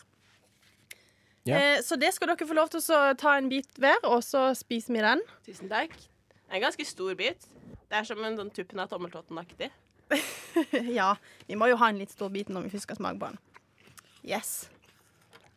Ja. 1.48 1.56
Eh, 1.58 1.82
så 1.82 1.96
det 2.00 2.14
skal 2.14 2.28
dere 2.32 2.48
få 2.48 2.56
lov 2.58 2.70
til 2.74 2.82
å 2.82 3.14
ta 3.18 3.36
en 3.38 3.50
bit 3.50 3.70
hver, 3.80 4.00
og 4.04 4.22
så 4.26 4.50
spiser 4.58 4.94
vi 4.94 5.02
den. 5.06 5.22
Tusen 5.46 5.70
takk. 5.70 5.94
En 6.52 6.62
ganske 6.62 6.86
stor 6.86 7.16
bit. 7.16 7.46
Det 7.90 7.98
er 7.98 8.04
som 8.04 8.24
en 8.24 8.38
sånn 8.38 8.52
tuppen 8.54 8.80
av 8.80 8.90
tommeltotten-aktig. 8.90 9.70
ja, 11.00 11.16
vi 11.48 11.56
må 11.56 11.70
jo 11.70 11.78
ha 11.78 11.90
en 11.90 12.00
litt 12.02 12.12
stor 12.12 12.30
bit 12.34 12.50
når 12.50 12.66
vi 12.68 12.70
først 12.74 12.88
skal 12.90 12.98
smake 13.00 13.20
på 13.22 13.30
den. 13.30 13.38
Yes. 14.26 14.70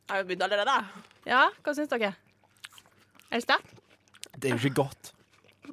Jeg 0.09 0.14
Har 0.14 0.19
jo 0.23 0.25
begynt 0.28 0.42
allerede? 0.42 0.76
Ja, 1.26 1.47
hva 1.64 1.75
syns 1.75 1.88
dere? 1.92 2.12
Er 3.31 3.38
det 3.40 3.42
sterkt? 3.47 3.75
Det 4.37 4.50
er 4.50 4.57
jo 4.57 4.61
ikke 4.69 4.83
godt. 4.83 5.12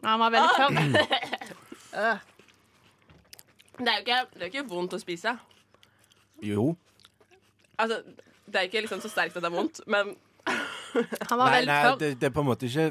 Ja, 0.03 0.11
den 0.13 0.19
var 0.19 0.29
veldig 0.29 0.49
tørr. 0.57 0.73
Øh. 1.99 2.17
Det 3.79 3.87
er 3.87 3.93
jo 3.97 3.99
ikke, 4.03 4.17
det 4.33 4.41
er 4.41 4.45
jo 4.45 4.49
ikke 4.51 4.63
vondt 4.69 4.93
å 4.93 4.99
spise. 5.01 5.31
Jo. 6.45 6.75
Altså, 7.81 7.97
det 8.45 8.55
er 8.59 8.67
ikke 8.67 8.83
liksom 8.85 9.01
så 9.01 9.09
sterkt 9.09 9.35
at 9.39 9.43
det 9.43 9.49
er 9.49 9.55
vondt, 9.55 9.79
men 9.87 10.11
Han 11.29 11.37
var 11.39 11.49
Nei, 11.49 11.55
veldig 11.57 11.71
nei 11.73 11.79
tørr. 11.87 11.97
det, 12.01 12.09
det 12.21 12.27
er 12.29 12.33
på 12.35 12.43
en 12.43 12.49
måte 12.49 12.69
ikke 12.69 12.85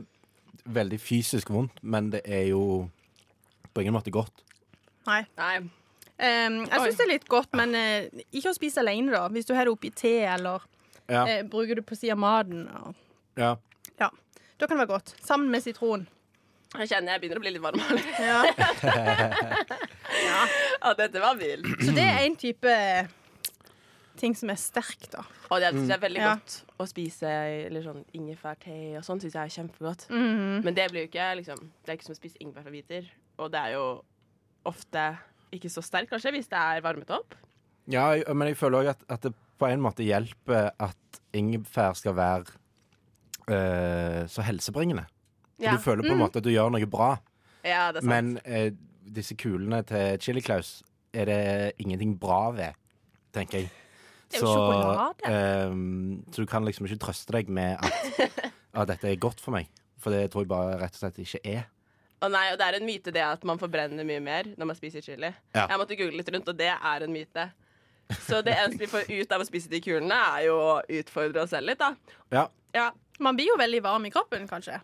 veldig 0.78 0.98
fysisk 1.00 1.50
vondt, 1.54 1.78
men 1.82 2.10
det 2.12 2.20
er 2.24 2.48
jo 2.50 2.88
på 3.74 3.80
ingen 3.84 3.94
måte 3.96 4.10
godt. 4.14 4.42
Nei. 5.06 5.22
Nei. 5.38 5.54
Um, 6.18 6.64
jeg 6.66 6.80
syns 6.82 6.96
det 6.98 7.04
er 7.06 7.12
litt 7.12 7.28
godt, 7.30 7.52
men 7.54 7.74
uh, 7.78 8.22
ikke 8.34 8.50
å 8.50 8.56
spise 8.56 8.80
alene, 8.82 9.12
da. 9.14 9.28
Hvis 9.30 9.46
du 9.46 9.54
har 9.54 9.64
det 9.68 9.72
oppi 9.76 9.90
te, 9.94 10.16
eller 10.26 10.64
Ja. 11.08 11.22
uh, 11.24 11.42
bruker 11.48 11.78
det 11.78 11.86
på 11.86 11.94
siden 11.96 12.16
av 12.18 12.22
maten. 12.24 12.64
Og, 12.82 12.94
ja. 13.38 13.52
ja. 14.00 14.08
Da 14.58 14.66
kan 14.66 14.76
det 14.76 14.82
være 14.88 14.94
godt. 14.96 15.14
Sammen 15.24 15.50
med 15.54 15.62
sitron. 15.62 16.08
Jeg 16.74 16.88
kjenner 16.90 17.14
jeg 17.14 17.20
begynner 17.22 17.38
å 17.38 17.44
bli 17.46 17.52
litt 17.54 17.62
varm. 17.62 17.80
ja. 18.20 18.42
Ja. 20.18 20.40
Ja, 20.82 20.90
dette 20.98 21.20
var 21.22 21.36
vilt. 21.38 21.66
Så 21.84 21.92
det 21.94 22.02
er 22.04 22.24
en 22.24 22.34
type 22.36 22.72
ting 24.18 24.34
som 24.36 24.50
er 24.50 24.58
sterk, 24.58 25.06
da. 25.12 25.22
Og 25.52 25.60
det 25.62 25.70
syns 25.76 25.86
jeg 25.88 25.94
er 25.96 26.02
veldig 26.02 26.20
Ja. 26.22 26.32
godt 26.34 26.56
å 26.82 26.86
spise 26.90 27.30
eller 27.68 27.84
sånn 27.84 28.00
ingefærte 28.16 28.74
og 28.98 29.04
sånn 29.06 29.20
syns 29.22 29.36
jeg 29.36 29.44
er 29.44 29.54
kjempegodt. 29.54 30.08
Mhm. 30.10 30.64
Men 30.66 30.74
det 30.74 30.88
blir 30.90 31.04
jo 31.06 31.10
ikke 31.12 31.28
liksom 31.38 31.60
Det 31.84 31.92
er 31.92 31.96
ikke 31.98 32.08
som 32.08 32.16
å 32.16 32.20
spise 32.20 32.40
ingefær 32.42 32.62
fra 32.66 32.74
biter. 32.74 33.06
Og 33.38 33.50
det 33.52 33.60
er 33.62 33.72
jo 33.76 33.84
ofte 34.66 35.04
ikke 35.52 35.70
så 35.72 35.82
sterk, 35.84 36.10
kanskje, 36.10 36.32
hvis 36.36 36.50
det 36.50 36.58
er 36.58 36.82
varmet 36.84 37.10
opp. 37.14 37.36
ja, 37.88 38.10
men 38.34 38.50
jeg 38.50 38.58
føler 38.60 38.82
òg 38.82 38.90
at, 38.94 39.04
at 39.08 39.22
det 39.28 39.34
på 39.58 39.66
en 39.66 39.80
måte 39.82 40.06
hjelper 40.06 40.70
at 40.78 41.20
ingefær 41.34 41.96
skal 41.98 42.14
være 42.16 42.44
øh, 43.50 44.28
så 44.28 44.42
helsebringende. 44.46 45.06
Ja. 45.58 45.72
Du 45.74 45.82
føler 45.82 46.06
på 46.06 46.14
en 46.14 46.20
måte 46.20 46.38
at 46.38 46.46
du 46.46 46.52
gjør 46.52 46.70
noe 46.70 46.86
bra, 46.86 47.16
ja, 47.64 47.88
det 47.92 48.04
er 48.04 48.06
sant. 48.06 48.12
men 48.12 48.38
øh, 48.46 48.70
disse 49.14 49.34
kulene 49.34 49.82
til 49.82 50.20
Chili 50.22 50.40
Claus 50.44 50.82
er 51.12 51.24
det 51.24 51.72
ingenting 51.78 52.20
bra 52.20 52.50
ved, 52.54 52.76
tenker 53.34 53.64
jeg. 53.64 53.70
Det 54.28 54.36
er 54.36 54.44
jo 54.44 54.52
sjokolade. 54.52 55.30
ehm, 55.32 56.24
så 56.32 56.42
du 56.42 56.46
kan 56.46 56.64
liksom 56.64 56.86
ikke 56.86 57.00
trøste 57.00 57.32
deg 57.32 57.48
med 57.48 57.76
at, 57.80 58.20
at 58.78 58.88
dette 58.88 59.08
er 59.08 59.16
godt 59.16 59.40
for 59.40 59.56
meg. 59.56 59.70
For 59.98 60.12
det 60.14 60.30
tror 60.30 60.44
jeg 60.44 60.50
bare 60.52 60.76
rett 60.82 60.94
og 60.94 61.00
slett 61.00 61.18
ikke 61.24 61.40
er. 61.44 61.64
Og 62.20 62.30
nei, 62.34 62.44
og 62.52 62.58
det 62.58 62.66
er 62.66 62.76
en 62.80 62.86
myte 62.88 63.12
det 63.14 63.22
at 63.22 63.44
man 63.46 63.58
forbrenner 63.60 64.04
mye 64.06 64.20
mer 64.24 64.48
når 64.58 64.66
man 64.72 64.76
spiser 64.78 65.04
chili. 65.04 65.30
Ja. 65.54 65.66
Jeg 65.70 65.78
måtte 65.78 65.96
google 65.98 66.18
litt 66.18 66.30
rundt, 66.34 66.48
og 66.50 66.56
det 66.58 66.70
er 66.74 67.04
en 67.06 67.12
myte. 67.14 67.44
Så 68.26 68.40
det 68.42 68.54
eneste 68.56 68.80
vi 68.80 68.88
får 68.90 69.06
ut 69.12 69.32
av 69.36 69.42
å 69.44 69.46
spise 69.46 69.68
de 69.70 69.80
kulene, 69.84 70.16
er 70.38 70.46
jo 70.48 70.56
å 70.58 70.76
utfordre 71.00 71.42
oss 71.44 71.50
selv 71.54 71.68
litt, 71.70 71.78
da. 71.78 71.92
Ja. 72.34 72.46
Ja. 72.74 72.88
Man 73.20 73.36
blir 73.38 73.50
jo 73.52 73.56
veldig 73.60 73.82
varm 73.84 74.06
i 74.06 74.10
kroppen, 74.14 74.48
kanskje. 74.50 74.80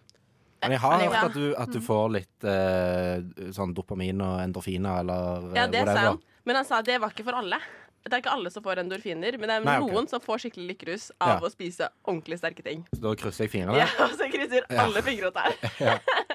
Men 0.62 0.72
jeg 0.76 0.80
har 0.80 1.00
Ja. 1.02 1.08
hørt 1.10 1.24
at 1.30 1.34
du, 1.34 1.54
at 1.60 1.72
du 1.72 1.80
får 1.84 2.10
litt 2.14 2.44
eh, 2.48 3.50
sånn 3.52 3.74
dopamin 3.76 4.20
og 4.24 4.38
endorfiner 4.40 5.00
eller 5.02 5.50
eh, 5.50 5.56
Ja, 5.58 5.66
det 5.66 5.82
sa 5.86 5.96
han. 6.12 6.20
Men 6.44 6.56
han 6.56 6.64
sa 6.64 6.80
det 6.82 7.00
var 7.02 7.10
ikke 7.12 7.24
for 7.26 7.36
alle. 7.40 7.58
Det 8.04 8.12
er 8.12 8.20
ikke 8.20 8.32
alle 8.36 8.50
som 8.52 8.62
får 8.64 8.82
endorfiner, 8.82 9.36
men 9.40 9.48
det 9.48 9.54
er 9.56 9.64
Nei, 9.64 9.78
okay. 9.80 9.94
noen 9.94 10.08
som 10.08 10.20
får 10.20 10.42
skikkelig 10.44 10.66
lykkerus 10.74 11.10
av 11.24 11.40
Ja. 11.40 11.48
å 11.48 11.50
spise 11.52 11.88
ordentlig 12.04 12.36
sterke 12.38 12.62
ting. 12.64 12.82
Så 12.92 13.00
da 13.00 13.14
krysser 13.16 13.44
jeg 13.46 13.52
fingrene. 13.54 13.78
Ja, 13.80 13.88
og 14.04 14.12
så 14.20 14.28
krysser 14.32 14.64
Ja. 14.68 14.84
alle 14.84 15.00
fingrene 15.02 15.32
åt 15.32 15.40
her. 15.40 16.00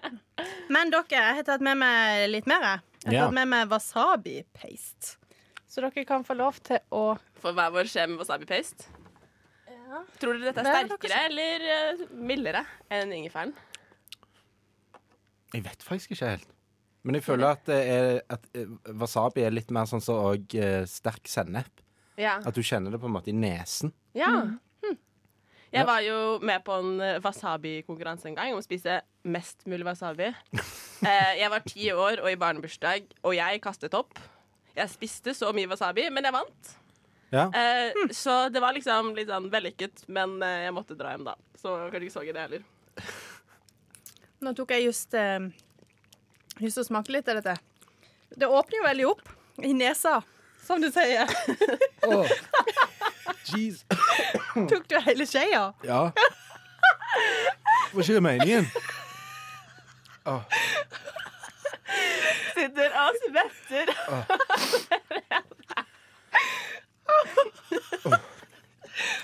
Men 0.70 0.92
dere, 0.94 1.06
jeg 1.10 1.36
har 1.40 1.44
tatt 1.48 1.62
med 1.66 1.78
meg 1.82 2.30
litt 2.30 2.48
mer. 2.48 2.62
jeg. 2.62 2.80
Har 3.06 3.14
Ja. 3.14 3.26
tatt 3.26 3.34
med 3.34 3.48
meg 3.48 3.70
wasabi-paste. 3.72 5.16
Så 5.70 5.82
dere 5.82 6.06
kan 6.06 6.24
få 6.26 6.36
lov 6.38 6.60
til 6.66 6.80
å 6.92 7.18
For 7.40 7.54
hver 7.54 7.72
vår 7.72 7.84
skje 7.90 8.08
med 8.10 8.18
wasabi 8.20 8.46
paste. 8.50 8.86
Tror 10.20 10.34
dere 10.38 10.52
dette 10.52 10.62
Det 10.64 10.70
er 10.70 10.84
er 10.84 10.88
nok 10.88 11.02
sterkere 11.04 11.26
eller 11.26 11.64
eh, 11.74 12.06
mildere 12.14 12.66
enn 12.92 13.12
ingefæren? 13.12 13.54
Jeg 15.54 15.64
vet 15.66 15.82
faktisk 15.86 16.12
ikke 16.14 16.30
helt. 16.36 16.48
Men 17.04 17.16
jeg 17.16 17.24
føler 17.24 17.48
at, 17.56 17.64
det 17.66 17.78
er, 17.90 18.22
at 18.30 18.44
eh, 18.60 18.66
wasabi 19.00 19.46
er 19.48 19.54
litt 19.56 19.72
mer 19.72 19.88
sånn 19.90 20.02
som 20.04 20.20
og, 20.34 20.54
eh, 20.56 20.84
sterk 20.86 21.26
sennep. 21.32 21.82
Ja. 22.20 22.36
At 22.46 22.54
du 22.54 22.62
kjenner 22.62 22.92
det 22.92 23.00
på 23.02 23.08
en 23.08 23.16
måte 23.16 23.32
i 23.32 23.38
nesen. 23.38 23.94
ja. 24.14 24.34
Hm. 25.70 25.76
Ja. 25.76 25.80
Jeg 25.84 25.86
var 25.86 26.00
jo 26.02 26.20
med 26.42 26.64
på 26.66 26.74
en 26.82 26.96
eh, 27.06 27.20
wasabi-konkurranse 27.22 28.26
en 28.26 28.36
gang 28.40 28.54
om 28.56 28.60
å 28.62 28.66
spise 28.66 29.02
mest 29.30 29.66
mulig 29.70 29.86
wasabi. 29.86 30.32
Eh, 31.00 31.38
jeg 31.40 31.48
var 31.48 31.62
ti 31.64 31.86
år 31.96 32.20
og 32.20 32.26
i 32.28 32.36
barnebursdag, 32.36 33.06
og 33.24 33.32
jeg 33.32 33.62
kastet 33.64 33.94
opp. 33.96 34.18
Jeg 34.76 34.92
spiste 34.92 35.32
så 35.32 35.54
mye 35.56 35.70
wasabi, 35.72 36.10
men 36.12 36.26
jeg 36.28 36.34
vant. 36.36 36.72
Ja. 37.32 37.46
Eh, 37.56 37.96
Så 38.12 38.34
det 38.52 38.60
var 38.60 38.76
liksom 38.76 39.14
litt 39.16 39.30
sånn 39.32 39.48
vellykket, 39.54 40.04
men 40.12 40.36
jeg 40.44 40.74
måtte 40.76 40.98
dra 41.00 41.14
hjem 41.14 41.24
da. 41.24 41.38
Så 41.56 41.78
kanskje 41.86 42.02
ikke 42.10 42.16
så 42.18 42.26
jeg 42.28 42.36
det 42.36 42.44
heller. 42.44 42.68
Nå 44.44 44.52
tok 44.60 44.76
jeg 44.76 44.90
just 44.90 45.16
eh, 45.16 45.40
lyst 46.60 46.76
til 46.82 46.84
å 46.84 46.90
smake 46.90 47.16
litt 47.16 47.32
av 47.32 47.40
dette. 47.40 47.56
Det 48.36 48.52
åpner 48.52 48.82
jo 48.82 48.88
veldig 48.90 49.08
opp 49.14 49.32
i 49.64 49.72
nesa, 49.80 50.18
som 50.68 50.84
du 50.84 50.92
sier. 50.92 51.32
Jeez. 53.50 53.84
Tok 54.70 54.86
du 54.90 54.96
hele 55.06 55.26
skjea? 55.30 55.64
Ja. 55.86 56.02
Var 57.94 58.02
ikke 58.04 58.14
det 58.14 58.24
meningen? 58.24 58.68
Sitter 62.54 62.96
og 63.02 63.20
svetter. 63.24 63.94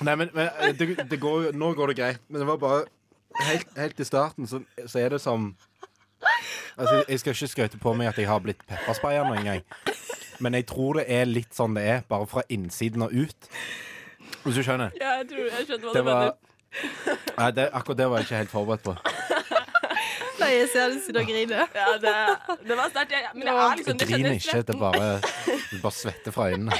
Nei, 0.01 0.15
men, 0.15 0.29
men 0.33 0.49
eh, 0.59 0.73
det, 0.77 0.87
det 1.09 1.19
går, 1.19 1.51
nå 1.57 1.73
går 1.77 1.91
det 1.91 1.97
greit. 1.99 2.21
Men 2.27 2.41
det 2.43 2.47
var 2.49 2.61
bare 2.61 2.83
Helt, 3.35 3.67
helt 3.75 3.99
i 3.99 4.05
starten 4.07 4.47
så, 4.47 4.61
så 4.87 4.99
er 5.01 5.09
det 5.11 5.17
som 5.19 5.49
Altså, 6.77 7.03
Jeg 7.09 7.19
skal 7.19 7.33
ikke 7.35 7.47
skryte 7.51 7.77
på 7.79 7.91
meg 7.93 8.07
at 8.07 8.17
jeg 8.19 8.29
har 8.29 8.39
blitt 8.43 8.63
peppersprayer 8.67 9.27
noen 9.27 9.43
gang. 9.47 9.61
Men 10.39 10.55
jeg 10.57 10.65
tror 10.67 10.99
det 10.99 11.05
er 11.11 11.27
litt 11.27 11.55
sånn 11.55 11.75
det 11.77 11.83
er, 11.87 12.01
bare 12.07 12.27
fra 12.27 12.43
innsiden 12.51 13.05
og 13.05 13.13
ut. 13.15 13.49
Hvis 14.45 14.55
du 14.59 14.63
skjønner? 14.63 14.91
Ja, 15.01 15.15
jeg 15.21 15.27
tror 15.29 15.45
jeg 15.49 15.67
skjønner 15.67 15.85
hva 15.85 15.93
Det 15.93 16.03
du 16.03 16.09
var 16.09 16.19
mener. 16.19 16.33
Nei, 17.39 17.49
det, 17.55 17.65
Akkurat 17.73 17.97
det 17.97 18.07
var 18.11 18.17
jeg 18.19 18.25
ikke 18.27 18.39
helt 18.41 18.51
forberedt 18.51 18.83
på. 18.83 18.95
Nei, 20.41 20.49
jeg 20.59 20.67
ser 20.73 20.89
du 20.91 20.99
sitter 20.99 21.21
og 21.21 21.29
griner. 21.31 21.67
Ja, 21.79 21.85
det, 22.03 22.13
det 22.67 22.77
var 22.77 22.89
sterkt. 22.91 23.11
Jeg- 23.15 23.31
Men 23.33 23.47
det 23.47 23.53
er 23.55 23.77
liksom 23.79 23.99
jeg 24.01 24.09
griner 24.11 24.35
ikke, 24.39 24.63
det 24.67 24.75
er 24.75 24.81
bare, 24.81 25.07
det 25.71 25.81
bare 25.85 25.95
svetter 25.95 26.35
fra 26.35 26.49
øynene. 26.51 26.75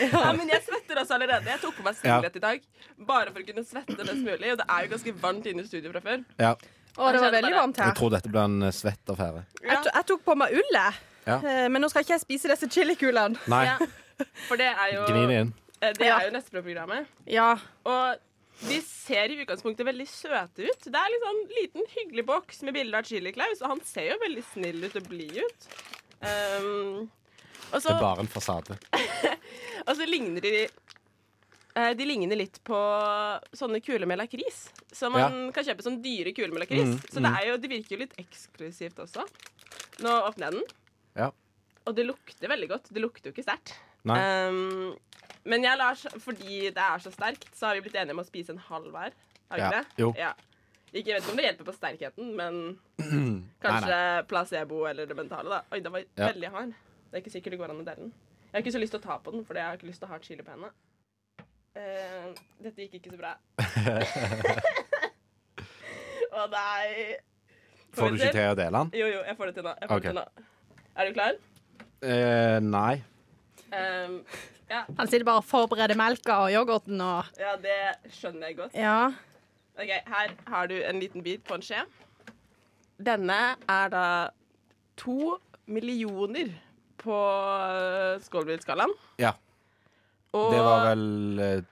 Ja, 0.00 0.32
men 0.32 0.48
jeg 0.48 0.62
svetter 0.64 1.00
også 1.02 1.14
allerede. 1.16 1.46
Jeg 1.50 1.60
tok 1.62 1.74
på 1.76 1.84
meg 1.84 1.94
Ja. 2.02 2.16
singlet 2.16 2.36
i 2.36 2.42
dag 2.42 2.60
bare 3.06 3.32
for 3.34 3.40
å 3.42 3.46
kunne 3.46 3.64
svette 3.68 3.96
mest 4.00 4.22
mulig. 4.24 4.52
Og 4.54 4.58
det 4.60 4.66
er 4.68 4.84
jo 4.86 4.90
ganske 4.94 5.14
varmt 5.22 5.46
inne 5.50 5.62
i 5.64 5.68
studio 5.68 5.92
fra 5.92 6.00
før. 6.04 6.22
Ja, 6.40 6.54
Å, 6.96 7.12
det 7.14 7.20
var 7.22 7.30
veldig 7.36 7.54
varmt 7.54 7.76
Jeg 7.78 7.86
her. 7.86 7.94
tror 8.00 8.10
dette 8.16 8.28
blir 8.32 8.42
en 8.44 8.62
eh, 8.66 8.72
svett 8.74 9.12
affære. 9.14 9.44
Jeg, 9.62 9.78
to- 9.84 9.92
jeg 9.94 10.06
tok 10.10 10.24
på 10.26 10.34
meg 10.40 10.56
ullet, 10.58 10.98
Ja. 11.28 11.36
eh, 11.38 11.68
men 11.70 11.82
nå 11.84 11.88
skal 11.92 12.02
ikke 12.02 12.16
jeg 12.16 12.24
spise 12.24 12.48
disse 12.50 12.68
chilikulene. 12.68 13.38
Nei, 13.48 13.64
Ja. 13.68 13.76
For 14.48 14.56
det 14.60 14.66
er 14.74 14.90
jo 14.96 15.04
gni 15.08 15.26
det 15.30 15.36
inn. 15.44 15.52
Eh, 15.80 15.92
Det 15.96 16.06
Ja. 16.06 16.18
er 16.20 16.26
jo 16.28 16.34
Nestbro-programmet. 16.36 17.06
Ja. 17.26 17.52
Og 17.84 18.18
de 18.68 18.80
ser 18.84 19.30
i 19.32 19.38
utgangspunktet 19.44 19.86
veldig 19.86 20.06
søte 20.08 20.66
ut. 20.68 20.82
Det 20.84 20.94
er 21.00 21.12
liksom 21.14 21.30
en 21.30 21.54
liten, 21.56 21.86
hyggelig 21.96 22.26
boks 22.28 22.62
med 22.62 22.74
bilde 22.76 22.98
av 22.98 23.04
Chili 23.08 23.32
Claus, 23.32 23.62
og 23.62 23.68
han 23.72 23.80
ser 23.88 24.10
jo 24.12 24.18
veldig 24.20 24.44
snill 24.52 24.84
ut 24.84 24.96
og 25.00 25.08
blid 25.08 25.38
ut. 25.40 25.68
Um, 26.20 27.10
og, 27.72 27.80
Det 27.80 27.90
er 27.94 28.00
bare 28.02 28.20
en 28.20 28.28
fasade. 28.28 28.76
og 29.86 29.96
så 29.96 30.04
ligner 30.08 30.40
de 30.44 30.52
eh, 31.76 31.92
De 31.96 32.04
ligner 32.04 32.36
litt 32.36 32.58
på 32.66 32.76
sånne 33.56 33.80
kuler 33.80 34.04
med 34.10 34.18
lakris. 34.20 34.66
Så 34.92 35.08
man 35.10 35.48
kan 35.54 35.64
kjøpe 35.64 35.86
sånne 35.86 36.02
dyre 36.04 36.34
kuler 36.36 36.52
med 36.52 36.66
lakris. 36.66 36.88
Mm, 36.90 36.98
Så 37.08 37.22
det, 37.24 37.30
er 37.40 37.46
jo, 37.48 37.56
det 37.62 37.70
virker 37.72 37.96
jo 37.96 38.02
litt 38.04 38.16
eksklusivt 38.20 38.98
også. 39.06 39.24
Nå 40.04 40.16
åpner 40.28 40.50
jeg 40.50 40.58
den, 40.58 40.76
Ja. 41.16 41.30
og 41.86 41.94
det 41.96 42.04
lukter 42.10 42.48
veldig 42.52 42.68
godt. 42.68 42.92
Det 42.92 43.00
lukter 43.00 43.30
jo 43.30 43.32
ikke 43.36 43.46
sterkt. 43.48 43.78
Nei. 44.08 44.18
Um, 44.48 44.94
men 45.44 45.64
jeg 45.64 45.78
Lars, 45.80 46.06
fordi 46.20 46.60
det 46.72 46.80
er 46.84 46.98
så 47.04 47.10
sterkt, 47.12 47.48
så 47.56 47.66
har 47.70 47.74
vi 47.78 47.80
blitt 47.86 47.96
enige 48.00 48.12
om 48.16 48.22
å 48.22 48.26
spise 48.28 48.52
en 48.54 48.58
halv 48.70 48.90
hver. 48.94 49.12
Har 49.50 49.56
vi 49.58 49.62
Ja, 49.64 49.70
det? 49.70 49.84
jo. 49.98 50.12
Ja. 50.16 50.32
Ikke, 50.92 51.14
vet 51.14 51.28
om 51.30 51.36
det 51.38 51.44
hjelper 51.46 51.64
på 51.68 51.74
sterkheten, 51.76 52.32
men 52.36 52.78
Nei, 52.98 53.42
kanskje 53.62 53.98
placebo 54.28 54.84
eller 54.90 55.06
det 55.06 55.16
mentale. 55.16 55.48
da 55.48 55.60
Oi, 55.72 55.80
den 55.80 55.92
var 55.92 56.00
Ja. 56.16 56.26
veldig 56.32 56.50
hard. 56.50 56.72
Det 57.10 57.14
er 57.18 57.22
ikke 57.24 57.30
sikkert 57.36 57.50
det 57.54 57.58
går 57.60 57.70
an 57.70 57.80
å 57.82 57.84
dele 57.86 57.96
den. 58.06 58.12
Jeg 58.50 58.52
har 58.52 58.60
ikke 58.64 58.72
så 58.74 58.80
lyst 58.82 58.92
til 58.96 59.00
å 59.00 59.04
ta 59.04 59.18
på 59.18 59.30
den, 59.34 59.44
for 59.44 59.54
jeg 59.54 59.64
har 59.64 59.76
ikke 59.78 59.86
lyst 59.86 60.00
til 60.02 60.08
å 60.08 60.12
ha 60.12 60.18
chili 60.18 60.42
på 60.42 60.50
henne. 60.50 60.70
Uh, 61.76 62.34
dette 62.62 62.82
gikk 62.82 62.94
ikke 62.98 63.12
så 63.12 63.18
bra. 63.20 63.36
Å 66.30 66.46
nei. 66.50 67.16
Får 67.94 68.10
du 68.10 68.18
ikke 68.20 68.32
til 68.34 68.50
å 68.52 68.56
dele 68.58 68.70
den? 68.84 68.90
Jo, 69.00 69.06
jo, 69.10 69.20
jeg 69.26 69.36
får 69.38 69.50
det 69.50 69.54
til 69.58 69.64
nå. 69.66 69.72
Jeg 69.80 69.88
får 69.90 69.96
Ok. 69.96 70.02
det 70.02 70.10
til 70.10 70.18
nå. 70.20 70.26
Er 70.96 71.06
du 71.08 71.12
klar? 71.16 71.38
Eh, 72.02 72.58
nei. 72.62 73.02
Um, 73.70 74.20
ja. 74.70 74.84
Han 74.98 75.08
sitter 75.10 75.26
bare 75.26 75.42
og 75.42 75.46
forbereder 75.46 75.98
melka 75.98 76.40
og 76.44 76.54
yoghurten 76.54 77.00
og 77.02 77.28
ja, 77.38 77.56
det 77.60 78.14
skjønner 78.14 78.50
jeg 78.50 78.58
godt. 78.58 78.78
Ja. 78.78 79.12
Ok, 79.78 79.90
Her 80.10 80.34
har 80.50 80.70
du 80.70 80.76
en 80.78 81.00
liten 81.02 81.24
bit 81.24 81.44
på 81.46 81.56
en 81.56 81.64
skje. 81.64 81.84
Denne 83.00 83.38
er 83.70 83.92
da 83.92 84.06
to 85.00 85.38
millioner 85.70 86.52
på 87.00 87.16
uh, 87.16 88.18
skålbilskalaen. 88.20 88.92
Ja. 89.22 89.32
Og 90.36 90.52
Det 90.54 90.62
var 90.62 90.84
vel 90.92 91.40
eh, 91.42 91.62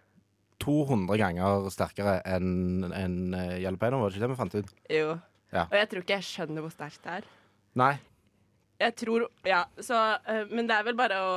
200 0.59 1.19
ganger 1.21 1.69
sterkere 1.71 2.17
enn 2.27 2.89
en, 2.91 3.19
jalapeño, 3.63 4.01
var 4.01 4.11
det 4.11 4.19
ikke 4.19 4.25
det 4.25 4.31
vi 4.33 4.39
fant 4.41 4.57
ut? 4.57 4.73
Jo. 4.91 5.13
Ja. 5.55 5.69
Og 5.69 5.77
jeg 5.79 5.89
tror 5.91 6.03
ikke 6.03 6.17
jeg 6.17 6.27
skjønner 6.27 6.65
hvor 6.65 6.73
sterkt 6.75 7.05
det 7.05 7.21
er. 7.21 7.29
Nei. 7.79 7.93
Jeg 8.79 8.95
tror 8.99 9.25
Ja, 9.47 9.65
så 9.83 9.97
Men 10.51 10.69
det 10.69 10.75
er 10.77 10.85
vel 10.87 10.99
bare 10.99 11.19
å 11.19 11.33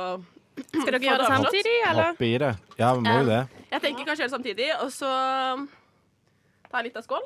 Skal 0.52 0.92
dere 0.92 1.04
gjøre 1.04 1.18
det 1.22 1.28
samtidig, 1.32 1.76
eller? 1.88 2.04
Hoppe 2.12 2.26
i 2.28 2.38
det. 2.42 2.52
Ja, 2.78 2.88
vi 2.96 3.00
må 3.06 3.14
jo 3.22 3.26
det. 3.28 3.42
Jeg 3.70 3.80
tenker 3.84 4.02
kanskje 4.04 4.22
gjøre 4.22 4.30
det 4.30 4.36
samtidig, 4.36 4.68
og 4.78 4.88
så 4.92 5.10
ta 6.68 6.76
en 6.80 6.86
liten 6.88 7.04
skål. 7.06 7.24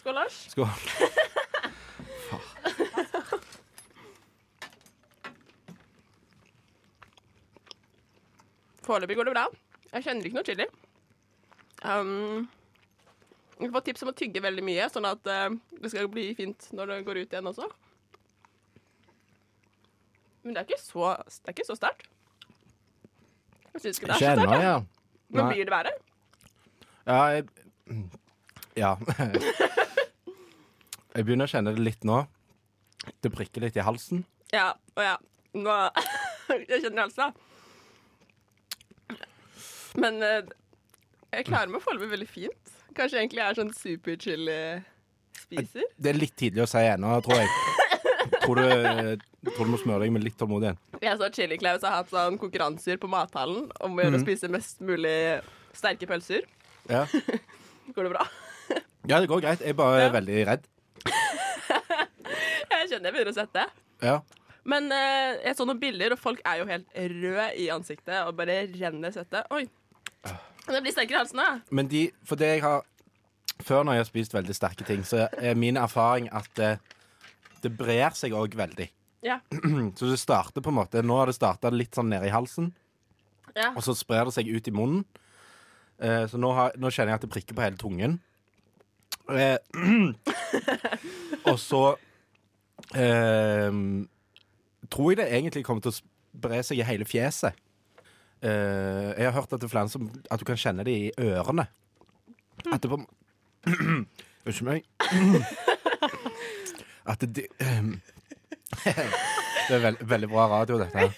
Skål, 0.00 0.14
Lars. 0.18 0.36
Skål. 0.50 0.66
Foreløpig 8.86 9.16
går 9.18 9.26
det 9.26 9.34
bra. 9.34 9.46
Jeg 9.92 10.04
kjenner 10.04 10.28
ikke 10.28 10.38
noe 10.38 10.46
chili. 10.46 10.66
Um, 11.82 12.46
jeg 13.58 13.72
får 13.74 13.84
tips 13.86 14.04
om 14.04 14.12
å 14.12 14.16
tygge 14.16 14.42
veldig 14.44 14.64
mye, 14.66 14.86
sånn 14.92 15.08
at 15.08 15.22
uh, 15.26 15.56
det 15.80 15.90
skal 15.92 16.10
bli 16.12 16.28
fint 16.38 16.68
når 16.76 16.84
det 16.92 16.98
går 17.08 17.16
ut 17.22 17.34
igjen 17.34 17.50
også. 17.50 17.66
Men 20.46 20.54
det 20.54 20.60
er 20.62 20.66
ikke 20.68 20.78
så, 20.78 21.08
det 21.26 21.50
er 21.50 21.54
ikke 21.56 21.64
så 21.66 21.74
sterkt. 21.74 22.06
Jeg 23.74 23.80
syns 23.82 23.98
ikke 23.98 24.06
det 24.12 24.14
er 24.14 24.20
så 24.22 24.38
sterkt. 24.38 24.62
ja. 24.62 24.76
Men 25.26 25.42
Nei. 25.42 25.50
blir 25.56 25.66
det 25.66 25.74
verre? 25.74 25.90
Ja, 27.06 27.18
jeg, 27.34 27.42
ja. 28.78 28.92
jeg 31.16 31.22
begynner 31.26 31.48
å 31.48 31.50
kjenne 31.50 31.72
det 31.74 31.82
litt 31.82 32.04
nå. 32.06 32.20
Det 33.26 33.30
prikker 33.34 33.60
litt 33.66 33.74
i 33.78 33.82
halsen. 33.82 34.22
Ja. 34.54 34.68
Å 34.94 35.00
ja. 35.02 35.16
Nå 35.56 35.72
Jeg 36.70 36.78
kjenner 36.84 37.02
halsen, 37.08 37.26
da. 37.26 37.30
Men 39.98 40.22
eh, 40.22 40.46
jeg 41.34 41.46
klarer 41.48 41.66
meg 41.72 41.82
foreløpig 41.82 42.10
veldig 42.12 42.28
fint. 42.30 42.62
Kanskje 42.94 43.18
egentlig 43.24 43.40
jeg 43.42 43.50
er 43.50 43.58
sånn 43.58 43.74
super-chili-spiser. 43.74 45.86
Det 45.98 46.08
er 46.12 46.18
litt 46.22 46.36
tidlig 46.38 46.62
å 46.62 46.70
si 46.70 46.78
ennå, 46.86 47.18
tror 47.26 47.42
jeg. 47.42 47.50
Tror 48.46 48.56
du, 48.62 49.50
tror 49.50 49.66
du 49.66 49.70
må 49.74 49.78
smøre 49.82 50.04
deg 50.06 50.12
med 50.14 50.22
litt 50.24 50.36
tålmodighet. 50.38 50.78
Jeg 51.02 51.18
så 51.20 51.28
Chili 51.34 51.58
Claus 51.58 51.82
har 51.82 51.98
hatt 51.98 52.10
sånn 52.14 52.38
konkurranser 52.40 52.96
på 53.02 53.10
mathallen 53.10 53.66
om 53.82 53.96
å 53.98 54.02
gjøre 54.04 54.14
å 54.16 54.20
Mhm. 54.20 54.24
spise 54.26 54.48
mest 54.50 54.80
mulig 54.80 55.42
sterke 55.74 56.06
pølser. 56.08 56.46
Ja. 56.88 57.04
Går 57.94 58.06
det 58.08 58.12
bra? 58.14 58.26
ja, 59.06 59.20
det 59.20 59.28
går 59.30 59.40
greit. 59.42 59.60
Jeg 59.60 59.70
er 59.74 59.78
bare 59.78 60.00
Ja. 60.06 60.10
veldig 60.14 60.46
redd. 60.46 60.64
Jeg 62.70 62.88
skjønner 62.90 63.08
jeg 63.10 63.14
begynner 63.14 63.32
å 63.32 63.36
svette. 63.36 63.62
Ja. 64.04 64.16
Men 64.66 64.90
eh, 64.92 65.36
jeg 65.46 65.56
så 65.56 65.64
noen 65.66 65.78
bilder, 65.80 66.12
og 66.16 66.18
folk 66.18 66.40
er 66.46 66.58
jo 66.60 66.66
helt 66.66 66.86
røde 66.96 67.46
i 67.62 67.68
ansiktet 67.70 68.26
og 68.26 68.34
bare 68.38 68.64
renner 68.74 69.14
svette. 69.14 69.44
Oi. 69.54 69.64
Det 70.66 70.80
blir 70.82 70.90
sterkere 70.94 71.14
i 71.14 71.22
halsen, 71.22 71.38
da. 71.38 71.60
Men 71.70 71.86
de, 71.90 72.08
for 72.26 72.38
det 72.40 72.48
jeg 72.56 72.62
har 72.66 72.82
Før 73.64 73.84
når 73.86 73.94
jeg 73.96 74.00
har 74.02 74.08
spist 74.10 74.34
veldig 74.34 74.54
sterke 74.54 74.84
ting, 74.84 75.00
så 75.08 75.28
er 75.40 75.54
min 75.56 75.78
erfaring 75.80 76.26
at 76.36 76.44
det, 76.58 76.74
det 77.66 77.74
brer 77.78 78.14
seg 78.16 78.34
òg 78.38 78.54
veldig. 78.58 78.88
Ja. 79.26 79.40
Så 79.98 80.08
det 80.10 80.18
starter 80.22 80.62
på 80.62 80.70
en 80.70 80.78
måte 80.78 81.00
Nå 81.02 81.16
har 81.18 81.26
det 81.30 81.34
starta 81.36 81.70
litt 81.74 81.96
sånn 81.98 82.08
nede 82.12 82.28
i 82.30 82.34
halsen, 82.34 82.70
Ja. 83.56 83.72
og 83.74 83.82
så 83.82 83.94
sprer 83.96 84.28
det 84.28 84.34
seg 84.36 84.48
ut 84.52 84.68
i 84.68 84.74
munnen. 84.74 85.04
Eh, 85.98 86.26
så 86.28 86.36
nå, 86.36 86.50
har, 86.52 86.74
nå 86.76 86.90
kjenner 86.92 87.14
jeg 87.14 87.22
at 87.22 87.24
det 87.24 87.30
prikker 87.32 87.56
på 87.56 87.62
hele 87.64 87.78
tungen. 87.80 88.18
Eh, 89.32 89.56
og 91.50 91.56
så 91.58 91.80
eh, 92.92 93.72
tror 94.92 95.08
jeg 95.14 95.18
det 95.22 95.28
egentlig 95.32 95.64
kommer 95.66 95.82
til 95.86 95.94
å 95.94 95.96
spre 95.96 96.60
seg 96.68 96.82
i 96.82 96.86
hele 96.86 97.08
fjeset. 97.08 97.56
Eh, 98.44 99.10
jeg 99.16 99.24
har 99.30 99.32
hørt 99.38 99.56
at 99.56 99.62
det 99.62 99.70
er 99.70 99.72
flere 99.72 99.88
som 99.88 100.10
At 100.30 100.38
du 100.38 100.44
kan 100.44 100.58
kjenne 100.60 100.84
det 100.84 100.92
i 100.92 101.08
ørene. 101.16 101.64
At 102.68 102.84
det 102.84 102.92
på 102.92 103.00
Unnskyld 104.46 104.68
meg. 104.68 104.84
At 107.06 107.20
det 107.20 107.46
um, 107.62 107.94
Det 109.66 109.74
er 109.74 109.82
veld, 109.82 110.02
veldig 110.06 110.28
bra 110.30 110.46
radio, 110.50 110.78
dette 110.78 110.98
her. 110.98 111.14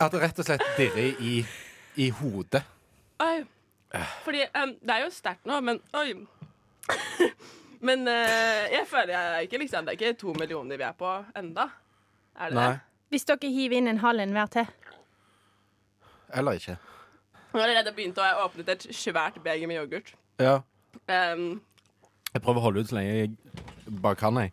At 0.00 0.12
det 0.12 0.22
rett 0.22 0.38
og 0.42 0.46
slett 0.48 0.64
dirrer 0.78 1.20
i, 1.22 1.34
i 2.02 2.08
hodet. 2.10 2.62
Oi. 3.22 3.44
Fordi 4.24 4.42
um, 4.58 4.72
det 4.82 4.96
er 4.96 5.04
jo 5.04 5.12
sterkt 5.14 5.46
nå, 5.48 5.60
men 5.64 5.78
oi. 5.96 6.10
Men 7.86 8.06
uh, 8.08 8.64
jeg 8.72 8.86
føler 8.88 9.12
jeg 9.12 9.32
er 9.34 9.44
ikke 9.44 9.58
liksom 9.60 9.84
Det 9.84 9.92
er 9.92 9.98
ikke 9.98 10.18
to 10.18 10.32
millioner 10.38 10.78
vi 10.80 10.84
er 10.86 10.94
på 10.96 11.10
enda. 11.36 11.66
Er 12.40 12.48
det 12.50 12.56
Nei. 12.56 12.68
det? 12.72 12.78
Hvis 13.12 13.26
dere 13.28 13.50
hiver 13.52 13.76
inn 13.76 13.90
en 13.90 14.00
halv 14.02 14.22
en 14.24 14.32
hver 14.34 14.48
til. 14.54 14.70
Eller 16.34 16.58
ikke. 16.58 16.76
Nå 17.52 17.60
har 17.60 17.68
allerede 17.68 17.92
begynt, 17.94 18.18
å 18.18 18.46
åpne 18.46 18.64
et 18.72 18.86
svært 18.96 19.38
beger 19.44 19.68
med 19.70 19.78
yoghurt. 19.78 20.10
Ja. 20.42 20.56
Um, 21.06 21.60
Jeg 22.32 22.42
prøver 22.42 22.58
å 22.60 22.64
holde 22.66 22.82
ut 22.82 22.90
så 22.90 22.98
lenge 22.98 23.12
jeg 23.12 23.36
bare 23.86 24.18
kan, 24.20 24.38
jeg. 24.40 24.52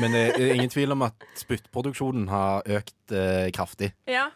Men 0.00 0.12
det 0.14 0.22
er 0.36 0.54
ingen 0.54 0.70
tvil 0.72 0.92
om 0.94 1.02
at 1.06 1.24
spyttproduksjonen 1.40 2.28
har 2.32 2.62
økt 2.78 3.16
eh, 3.16 3.50
kraftig. 3.54 3.92
ja. 4.10 4.30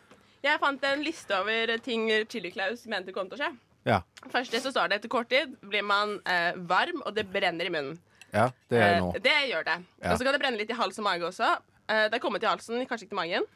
Jeg 0.47 0.61
fant 0.62 0.85
en 0.87 1.01
liste 1.03 1.35
over 1.35 1.73
ting 1.83 2.05
Chili 2.31 2.53
Claus 2.55 2.85
mente 2.87 3.11
kom 3.11 3.27
til 3.27 3.35
å 3.35 3.40
skje. 3.40 3.49
Ja. 3.88 3.97
Først 4.31 4.55
så 4.62 4.71
står 4.71 4.92
det 4.92 5.01
etter 5.01 5.11
kort 5.11 5.27
tid 5.33 5.57
blir 5.59 5.83
man 5.83 6.21
eh, 6.23 6.53
varm, 6.71 7.01
og 7.03 7.16
det 7.16 7.25
brenner 7.33 7.66
i 7.66 7.73
munnen. 7.73 7.97
Ja, 8.31 8.51
det 8.71 8.79
er 8.79 9.01
Eh, 9.01 9.21
det 9.25 9.35
gjør 9.51 9.66
det. 9.66 9.77
Ja. 10.03 10.12
Og 10.12 10.19
så 10.21 10.27
kan 10.27 10.37
det 10.37 10.42
brenne 10.42 10.61
litt 10.61 10.71
i 10.71 10.77
hals 10.79 10.99
og 11.01 11.07
mage 11.09 11.27
også. 11.27 11.51
Eh, 11.88 12.07
det 12.11 12.19
er 12.19 12.23
kommet 12.23 12.45
til 12.45 12.51
halsen, 12.53 12.79
kanskje 12.87 13.09
ikke 13.09 13.14
til 13.16 13.23
magen. 13.23 13.49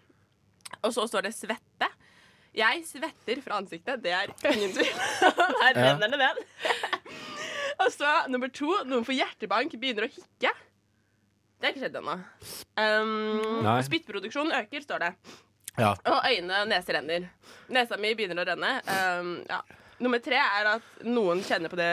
Og 0.82 0.94
så 0.96 1.06
står 1.10 1.28
det 1.28 1.34
svette. 1.36 1.90
Jeg 2.58 2.82
svetter 2.88 3.42
fra 3.44 3.60
ansiktet, 3.62 4.02
det 4.02 4.10
er 4.10 4.32
ingen 4.50 4.72
tvil. 4.74 4.90
Her 5.62 5.76
renner 5.78 6.10
det 6.10 6.18
ned. 6.18 6.42
Og 7.80 7.92
så 7.94 8.10
nummer 8.30 8.50
to, 8.52 8.70
noen 8.88 9.04
får 9.06 9.16
hjertebank, 9.18 9.74
begynner 9.80 10.06
å 10.06 10.10
hikke. 10.12 10.52
Det 11.60 11.66
har 11.68 11.74
ikke 11.74 11.82
skjedd 11.84 11.98
ennå. 12.00 12.14
Um, 12.80 13.66
spyttproduksjonen 13.84 14.54
øker, 14.62 14.84
står 14.84 15.02
det. 15.04 15.10
Ja. 15.80 15.90
Og 16.08 16.24
øyne 16.28 16.62
og 16.64 16.70
nese 16.70 16.94
renner. 16.96 17.26
Nesa 17.72 17.98
mi 18.00 18.14
begynner 18.16 18.40
å 18.42 18.46
renne. 18.48 18.70
Um, 18.88 19.34
ja. 19.48 19.60
Nummer 20.00 20.22
tre 20.24 20.38
er 20.40 20.70
at 20.76 21.02
noen 21.04 21.42
kjenner 21.44 21.68
på 21.72 21.76
det 21.80 21.90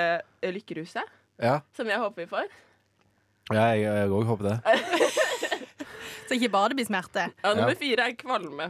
lykkeruset, 0.56 1.04
Ja, 1.43 1.58
som 1.76 1.89
jeg 1.91 2.00
håper 2.00 2.23
vi 2.23 2.30
får. 2.32 2.47
ja 3.54 3.65
jeg 3.76 4.08
òg 4.10 4.23
håper 4.32 4.47
det. 4.47 4.58
Så 6.28 6.36
ikke 6.36 6.50
bare 6.52 6.71
det 6.71 6.80
blir 6.80 6.88
smerte. 6.88 7.28
Og 7.43 7.56
nummer 7.60 7.76
Ja. 7.76 7.80
fire 7.80 8.08
er 8.10 8.15
kvalme. 8.19 8.69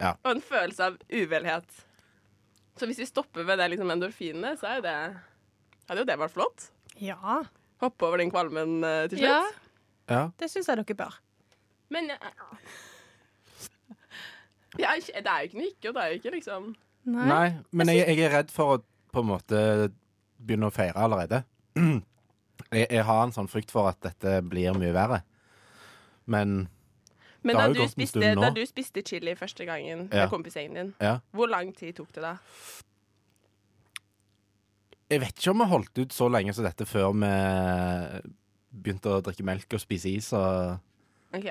Ja. 0.00 0.14
Og 0.24 0.30
en 0.36 0.42
følelse 0.42 0.86
av 0.86 0.96
uvelhet. 1.12 1.82
Så 2.78 2.86
hvis 2.88 2.98
vi 3.02 3.06
stopper 3.10 3.44
ved 3.44 3.58
det 3.60 3.68
liksom 3.74 3.90
endorfinene, 3.92 4.54
så 4.58 4.70
er 4.70 4.78
jo 4.80 4.86
det 4.86 4.96
hadde 5.90 6.04
jo 6.04 6.08
det 6.08 6.18
vært 6.22 6.34
flott. 6.36 6.68
Ja, 7.00 7.40
Hoppe 7.80 8.04
over 8.10 8.20
den 8.20 8.30
kvalmen 8.32 8.82
eh, 8.84 9.06
til 9.08 9.22
ja 9.24 9.40
slutt. 9.46 9.66
Ja. 10.10 10.22
det 10.40 10.48
syns 10.52 10.66
jeg 10.68 10.76
dere 10.80 10.96
bør. 10.98 11.14
Men 11.90 12.10
jeg, 12.12 12.18
Ja, 14.78 14.92
det 14.94 15.26
er 15.26 15.40
jo 15.42 15.48
ikke 15.48 15.58
noe 15.58 15.70
ikke, 15.70 15.88
og 15.90 15.94
det 15.96 16.02
er 16.02 16.12
jo 16.12 16.18
ikke 16.20 16.32
liksom 16.36 16.68
Nei. 17.10 17.24
Nei, 17.26 17.46
men 17.72 17.88
jeg, 17.90 18.04
jeg 18.12 18.26
er 18.28 18.34
redd 18.36 18.50
for 18.52 18.74
å 18.76 18.82
på 19.10 19.22
en 19.24 19.30
måte 19.32 19.60
begynne 20.38 20.68
å 20.68 20.74
feire 20.74 21.00
allerede. 21.00 21.42
Jeg, 22.70 22.86
jeg 22.92 23.02
har 23.08 23.22
en 23.24 23.32
sånn 23.34 23.48
frykt 23.50 23.72
for 23.72 23.88
at 23.88 23.96
dette 24.04 24.34
blir 24.46 24.76
mye 24.78 24.92
verre. 24.94 25.22
Men 26.30 26.68
Men 27.42 27.48
Det 27.48 27.54
da 27.56 27.62
har 27.64 27.70
jo 27.72 27.74
du, 27.74 27.80
gått 27.80 27.88
en 27.88 27.94
spiste, 27.96 28.20
stund 28.20 28.36
nå. 28.36 28.42
da 28.44 28.50
du 28.54 28.60
spiste 28.68 29.02
chili 29.08 29.32
første 29.34 29.64
gangen 29.66 30.04
Ja. 30.12 30.20
med 30.26 30.30
kompisgjengen 30.30 30.76
din, 30.76 30.90
ja. 31.00 31.14
hvor 31.34 31.48
lang 31.50 31.72
tid 31.74 31.96
tok 31.96 32.12
det 32.14 32.22
da? 32.22 32.34
Jeg 35.10 35.20
vet 35.24 35.34
ikke 35.40 35.50
om 35.50 35.62
vi 35.64 35.66
holdt 35.72 35.98
ut 35.98 36.14
så 36.14 36.28
lenge 36.30 36.52
som 36.54 36.64
dette 36.66 36.86
før 36.86 37.10
vi 37.18 37.30
begynte 38.70 39.10
å 39.10 39.22
drikke 39.26 39.42
melk 39.46 39.74
og 39.74 39.82
spise 39.82 40.12
is 40.14 40.28
og 40.36 40.76
Ok. 41.34 41.48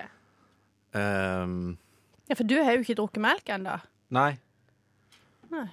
um, 0.96 1.78
Ja, 2.30 2.36
For 2.38 2.48
du 2.48 2.56
har 2.64 2.78
jo 2.78 2.84
ikke 2.86 2.96
drukket 3.00 3.22
melk 3.24 3.50
ennå. 3.52 3.76
Nei. 4.16 4.32
Nei. 5.52 5.66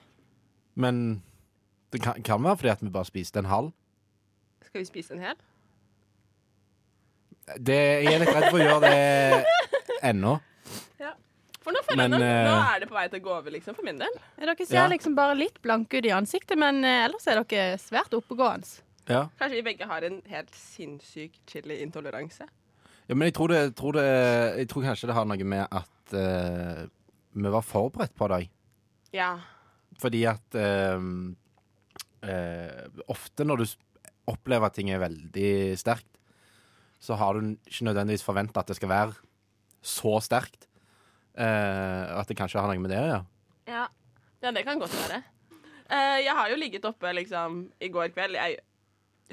Men 0.74 1.22
det 1.92 2.00
kan, 2.02 2.18
kan 2.26 2.42
være 2.42 2.56
fordi 2.58 2.72
at 2.74 2.82
vi 2.82 2.90
bare 2.90 3.08
spiste 3.08 3.38
en 3.38 3.50
halv. 3.50 3.70
Skal 4.66 4.80
vi 4.82 4.88
spise 4.88 5.14
en 5.14 5.22
hel? 5.22 5.36
Det, 7.62 7.76
jeg 8.02 8.10
er 8.16 8.18
litt 8.24 8.34
redd 8.34 8.48
for 8.50 8.58
å 8.58 8.64
gjøre 8.64 8.90
det 8.90 10.00
ennå. 10.10 10.32
For 11.66 11.74
nå 11.74 11.80
føler 11.82 11.98
Men, 11.98 12.14
jeg 12.14 12.22
nå, 12.22 12.46
nå 12.46 12.54
eh, 12.54 12.72
er 12.76 12.82
det 12.84 12.86
på 12.86 12.94
vei 12.94 13.04
til 13.10 13.18
å 13.18 13.24
gå 13.24 13.32
over, 13.34 13.50
liksom, 13.50 13.74
for 13.74 13.86
min 13.86 13.96
del. 13.98 14.18
Dere 14.38 14.54
ser 14.62 14.78
Ja. 14.78 14.86
liksom 14.92 15.16
bare 15.18 15.34
litt 15.34 15.56
blanke 15.64 15.98
ut 15.98 16.06
i 16.06 16.12
ansiktet, 16.14 16.54
men 16.62 16.78
eh, 16.86 17.06
ellers 17.08 17.26
er 17.26 17.40
dere 17.42 17.80
svært 17.82 18.14
oppegående. 18.14 18.84
Ja. 19.10 19.24
Kanskje 19.40 19.58
vi 19.58 19.64
begge 19.66 19.88
har 19.90 20.06
en 20.06 20.20
helt 20.30 20.54
sinnssyk 20.54 21.34
chili-intoleranse. 21.50 22.46
Ja, 23.06 23.14
men 23.14 23.26
jeg 23.26 23.34
tror, 23.38 23.50
det, 23.50 23.74
tror 23.78 23.98
det, 23.98 24.06
jeg 24.60 24.68
tror 24.70 24.86
kanskje 24.86 25.10
det 25.10 25.16
har 25.18 25.26
noe 25.26 25.46
med 25.46 25.66
at 25.66 26.14
uh, 26.14 26.86
vi 27.34 27.52
var 27.54 27.66
forberedt 27.66 28.14
på 28.18 28.30
deg. 28.30 28.48
Ja. 29.14 29.32
Fordi 30.02 30.24
at 30.26 30.58
uh, 30.58 30.98
uh, 32.26 33.02
ofte 33.14 33.46
når 33.46 33.62
du 33.62 33.66
opplever 34.26 34.66
at 34.66 34.74
ting 34.74 34.90
er 34.90 35.02
veldig 35.02 35.78
sterkt, 35.78 36.10
så 36.98 37.14
har 37.18 37.38
du 37.38 37.54
ikke 37.54 37.86
nødvendigvis 37.86 38.26
forventa 38.26 38.62
at 38.62 38.72
det 38.72 38.78
skal 38.80 38.90
være 38.90 39.14
så 39.86 40.18
sterkt. 40.24 40.65
Eh, 41.36 42.18
at 42.20 42.28
det 42.30 42.36
kanskje 42.38 42.60
har 42.62 42.70
noe 42.72 42.80
med 42.80 42.90
det 42.90 42.98
å 43.00 43.06
gjøre. 43.06 43.24
Ja. 43.68 43.86
ja, 44.42 44.52
det 44.56 44.62
kan 44.64 44.78
godt 44.80 44.94
være. 44.96 45.22
Eh, 45.90 46.18
jeg 46.24 46.34
har 46.34 46.48
jo 46.50 46.56
ligget 46.56 46.84
oppe 46.88 47.12
liksom 47.14 47.58
i 47.82 47.88
går 47.92 48.08
kveld. 48.14 48.38
Jeg 48.38 48.60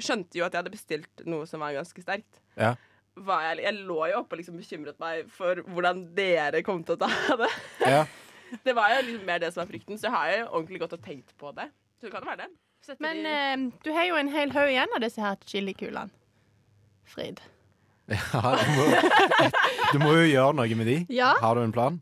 skjønte 0.04 0.36
jo 0.38 0.44
at 0.44 0.52
jeg 0.52 0.60
hadde 0.62 0.74
bestilt 0.74 1.22
noe 1.30 1.46
som 1.46 1.62
var 1.64 1.72
ganske 1.76 2.02
sterkt. 2.04 2.40
Ja. 2.58 2.74
Var 3.14 3.44
jeg, 3.46 3.62
jeg 3.64 3.78
lå 3.86 4.00
jo 4.10 4.18
oppe 4.20 4.34
og 4.34 4.40
liksom 4.42 4.58
bekymret 4.58 4.98
meg 5.02 5.28
for 5.30 5.62
hvordan 5.70 6.04
dere 6.18 6.60
kom 6.66 6.82
til 6.84 6.96
å 6.98 7.06
ta 7.06 7.36
det. 7.44 7.50
Ja. 7.86 8.02
Det 8.66 8.74
var 8.76 8.90
jo 8.96 9.00
liksom 9.06 9.24
mer 9.26 9.40
det 9.42 9.52
som 9.54 9.62
var 9.64 9.70
frykten, 9.70 9.98
så 9.98 10.08
jeg 10.10 10.14
har 10.14 10.32
jo 10.34 10.44
ordentlig 10.50 10.82
gått 10.84 10.92
og 10.98 11.02
tenkt 11.02 11.32
på 11.40 11.50
det. 11.56 11.68
Så 11.98 12.06
det 12.08 12.12
kan 12.14 12.26
jo 12.26 12.30
være 12.34 12.44
det. 12.44 12.50
Sette 12.84 13.00
Men 13.00 13.22
de- 13.24 13.32
eh, 13.32 13.80
du 13.86 13.90
har 13.96 14.04
jo 14.10 14.18
en 14.20 14.28
hel 14.34 14.52
haug 14.54 14.68
igjen 14.68 14.92
av 14.94 15.00
disse 15.02 15.22
her 15.24 15.38
chilikulene. 15.48 16.10
Frid. 17.08 17.40
Ja, 18.34 18.50
du, 18.60 18.70
må, 18.76 18.84
du 19.92 19.98
må 20.02 20.10
jo 20.18 20.24
gjøre 20.28 20.56
noe 20.58 20.76
med 20.76 20.90
de. 20.90 20.96
Ja. 21.14 21.30
Har 21.40 21.56
du 21.56 21.62
en 21.64 21.72
plan? 21.72 21.96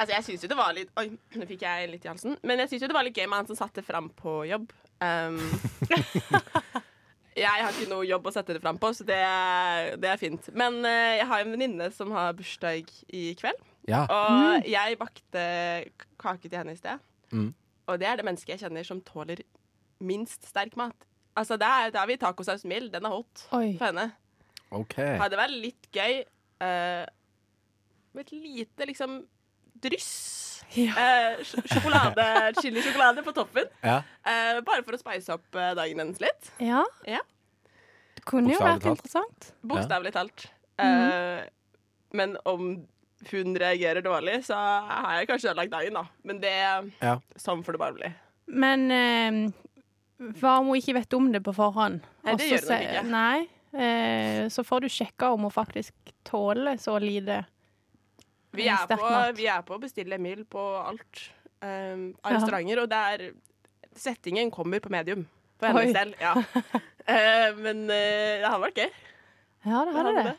Altså, 0.00 0.14
jeg 0.14 0.24
syns 0.24 0.44
jo 0.46 0.48
det 0.48 0.56
var 0.56 0.72
litt 0.72 0.88
Oi, 0.96 1.10
nå 1.36 1.46
fikk 1.48 1.64
jeg 1.66 1.90
litt 1.90 2.06
i 2.06 2.08
halsen. 2.08 2.38
Men 2.48 2.62
jeg 2.62 2.70
syns 2.70 2.84
jo 2.86 2.88
det 2.88 2.96
var 2.96 3.04
litt 3.04 3.18
gøy 3.18 3.26
med 3.28 3.42
han 3.42 3.50
som 3.50 3.58
satte 3.58 3.84
fram 3.84 4.08
på 4.16 4.38
jobb. 4.48 4.70
Um, 5.04 5.36
jeg 7.40 7.48
har 7.50 7.68
ikke 7.74 7.90
noe 7.90 8.06
jobb 8.08 8.28
å 8.30 8.32
sette 8.34 8.56
det 8.56 8.62
fram 8.64 8.78
på, 8.80 8.90
så 8.96 9.04
det, 9.08 9.18
er- 9.20 9.98
det 10.00 10.08
er 10.14 10.20
fint. 10.20 10.48
Men 10.56 10.80
uh, 10.86 11.18
jeg 11.20 11.28
har 11.30 11.44
en 11.44 11.52
venninne 11.56 11.90
som 11.96 12.12
har 12.16 12.32
bursdag 12.38 12.88
i 13.12 13.26
kveld. 13.40 13.60
Ja. 13.88 14.04
Og 14.08 14.66
jeg 14.68 14.96
bakte 15.00 15.44
kake 16.20 16.48
til 16.48 16.58
henne 16.60 16.76
i 16.76 16.80
sted. 16.80 17.00
Mm. 17.34 17.50
Og 17.90 18.00
det 18.00 18.08
er 18.08 18.20
det 18.20 18.26
mennesket 18.28 18.54
jeg 18.54 18.64
kjenner 18.64 18.86
som 18.86 19.00
tåler 19.04 19.42
minst 20.04 20.46
sterk 20.48 20.76
mat. 20.80 20.96
Altså, 21.36 21.56
er, 21.60 21.92
da 21.92 22.02
har 22.02 22.08
vi 22.10 22.16
tacosaus 22.20 22.64
mild. 22.68 22.90
Den 22.94 23.06
er 23.08 23.14
hot 23.14 23.44
Oi. 23.56 23.74
for 23.78 23.88
henne. 23.90 24.10
OK. 24.70 24.94
Hadde 25.20 25.38
vært 25.40 25.54
litt 25.56 25.88
gøy 25.94 26.20
uh, 26.62 27.04
med 28.14 28.22
et 28.26 28.32
lite 28.32 28.86
liksom 28.90 29.20
dryss 29.80 30.10
Ja. 30.76 30.92
uh, 30.94 31.40
sj- 31.42 31.64
sjokolade, 31.72 32.26
chilisjokolade 32.62 33.24
på 33.26 33.32
toppen. 33.34 33.66
Ja. 33.82 34.00
Uh, 34.26 34.60
bare 34.66 34.84
for 34.86 34.94
å 34.94 35.00
spice 35.00 35.32
opp 35.34 35.48
dagen 35.54 35.98
hennes 36.04 36.20
litt. 36.22 36.52
Ja. 36.62 36.84
Ja. 37.08 37.22
Det 38.14 38.24
kunne 38.28 38.52
jo 38.52 38.60
vært 38.60 38.82
talt. 38.84 38.98
interessant. 39.00 39.52
Bokstavelig 39.66 40.12
talt. 40.14 40.46
Eh, 40.80 41.40
men 42.16 42.34
om 42.48 42.66
hun 43.30 43.54
reagerer 43.60 44.02
dårlig, 44.04 44.38
så 44.46 44.56
har 44.56 45.18
jeg 45.18 45.28
kanskje 45.30 45.50
ødelagt 45.50 45.72
dagen, 45.72 45.96
da. 45.96 46.02
Men 46.24 46.40
det 46.42 46.52
Ja. 47.00 47.14
Sånn 47.40 47.62
får 47.64 47.76
det 47.76 47.80
bare 47.80 47.96
bli. 47.96 48.10
Men 48.46 49.52
hva 50.40 50.58
om 50.60 50.66
hun 50.68 50.76
ikke 50.80 50.94
vet 50.98 51.16
om 51.16 51.30
det 51.32 51.40
på 51.46 51.54
forhånd? 51.56 52.02
Nei, 52.24 52.34
det 52.36 52.44
Også 52.44 52.50
gjør 52.50 52.68
hun 52.68 52.86
ikke. 52.88 53.04
Nei. 53.08 53.48
Eh, 53.72 54.48
så 54.50 54.64
får 54.66 54.80
du 54.80 54.88
sjekka 54.90 55.30
om 55.30 55.44
hun 55.46 55.50
faktisk 55.54 55.94
tåler 56.26 56.76
så 56.76 56.96
lite. 56.98 57.44
Vi 58.50 58.66
er, 58.66 58.80
sterk 58.82 58.98
på, 58.98 59.10
mat. 59.10 59.36
vi 59.38 59.46
er 59.46 59.60
på 59.62 59.76
å 59.76 59.82
bestille 59.82 60.16
Emil 60.18 60.42
på 60.50 60.62
alt 60.80 61.20
um, 61.62 62.08
av 62.24 62.32
Ja. 62.32 62.38
restauranter, 62.38 62.80
og 62.82 62.88
det 62.90 63.02
er 63.14 63.30
Settingen 64.00 64.50
kommer 64.54 64.78
på 64.80 64.88
medium 64.90 65.24
for 65.58 65.66
Oi. 65.74 65.80
hennes 65.90 65.94
del. 65.96 66.12
Ja. 66.22 66.32
uh, 66.38 67.48
men 67.64 67.84
uh, 67.90 67.94
det 68.42 68.46
hadde 68.46 68.60
vært 68.62 68.78
gøy. 68.82 68.90
Ja, 69.66 69.80
det 69.84 69.94
hadde 69.96 70.12
det. 70.14 70.24
det. 70.30 70.36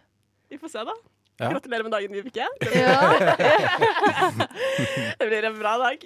Vi 0.51 0.59
får 0.59 0.71
se, 0.73 0.83
da. 0.87 0.95
Ja. 1.41 1.49
Gratulerer 1.51 1.83
med 1.87 1.91
dagen, 1.95 2.15
Vibeke. 2.15 2.47
Det, 2.59 2.71
Ja. 2.79 2.99
det 5.19 5.27
blir 5.27 5.47
en 5.49 5.59
bra 5.59 5.77
dag. 5.81 6.03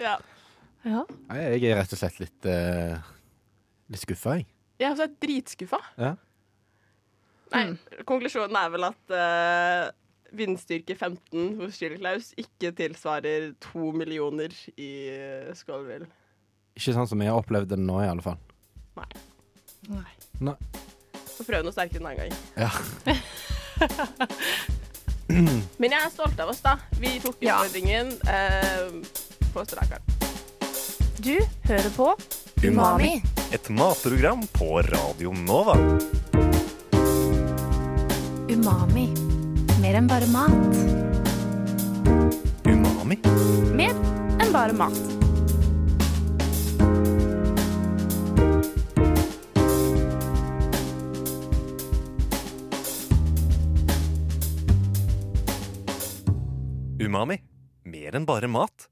Ja. 0.00 0.16
ja. 0.84 1.04
Jeg 1.36 1.64
er 1.70 1.80
rett 1.80 1.92
og 1.96 2.00
slett 2.00 2.20
litt, 2.22 2.48
uh, 2.48 2.96
litt 3.90 4.04
skuffa, 4.04 4.36
jeg. 4.40 4.48
Jeg 4.80 4.86
er 4.88 4.94
også 4.94 5.08
dritskuffa. 5.20 5.78
Ja. 6.00 6.14
Nei, 7.52 7.64
konklusjonen 8.08 8.56
er 8.56 8.70
vel 8.72 8.86
at 8.86 9.12
uh, 9.12 9.90
vindstyrke 10.38 10.94
15 10.94 11.58
hos 11.58 11.76
Chili 11.80 11.98
Klaus 11.98 12.30
ikke 12.38 12.70
tilsvarer 12.78 13.50
to 13.60 13.90
millioner 13.96 14.54
i 14.80 14.90
uh, 15.10 15.50
Skålvill. 15.58 16.06
Ikke 16.78 16.94
sånn 16.96 17.08
som 17.10 17.20
jeg 17.20 17.32
har 17.32 17.40
opplevd 17.42 17.74
det 17.74 17.80
nå, 17.82 17.98
i 18.04 18.08
alle 18.08 18.24
fall. 18.24 18.38
Nei. 19.90 20.54
Får 21.34 21.44
prøve 21.48 21.64
noe 21.66 21.74
sterkere 21.74 22.00
en 22.00 22.08
annen 22.12 22.20
gang. 22.20 22.32
Ja. 22.56 22.70
Men 25.80 25.92
jeg 25.92 25.98
er 26.00 26.10
stolt 26.12 26.40
av 26.42 26.50
oss, 26.52 26.62
da. 26.64 26.76
Vi 27.00 27.18
tok 27.22 27.42
Ja. 27.44 27.58
utfordringen 27.60 28.14
eh, 28.28 28.90
på 29.54 29.64
strak 29.66 29.90
arm. 29.98 30.04
Du 31.20 31.36
hører 31.68 31.90
på 31.96 32.14
Umami. 32.64 33.20
Et 33.52 33.68
matprogram 33.68 34.46
på 34.46 34.82
Radio 34.82 35.32
Nova. 35.32 35.74
Umami. 38.48 39.08
Mer 39.82 39.96
enn 39.98 40.06
bare 40.06 40.28
mat. 40.30 40.76
Umami. 42.62 43.18
Mer 43.74 43.98
enn 44.38 44.52
bare 44.54 44.76
mat. 44.78 45.00
Umami. 57.02 57.42
Mer 57.82 58.14
enn 58.14 58.30
bare 58.30 58.46
mat. 58.46 58.90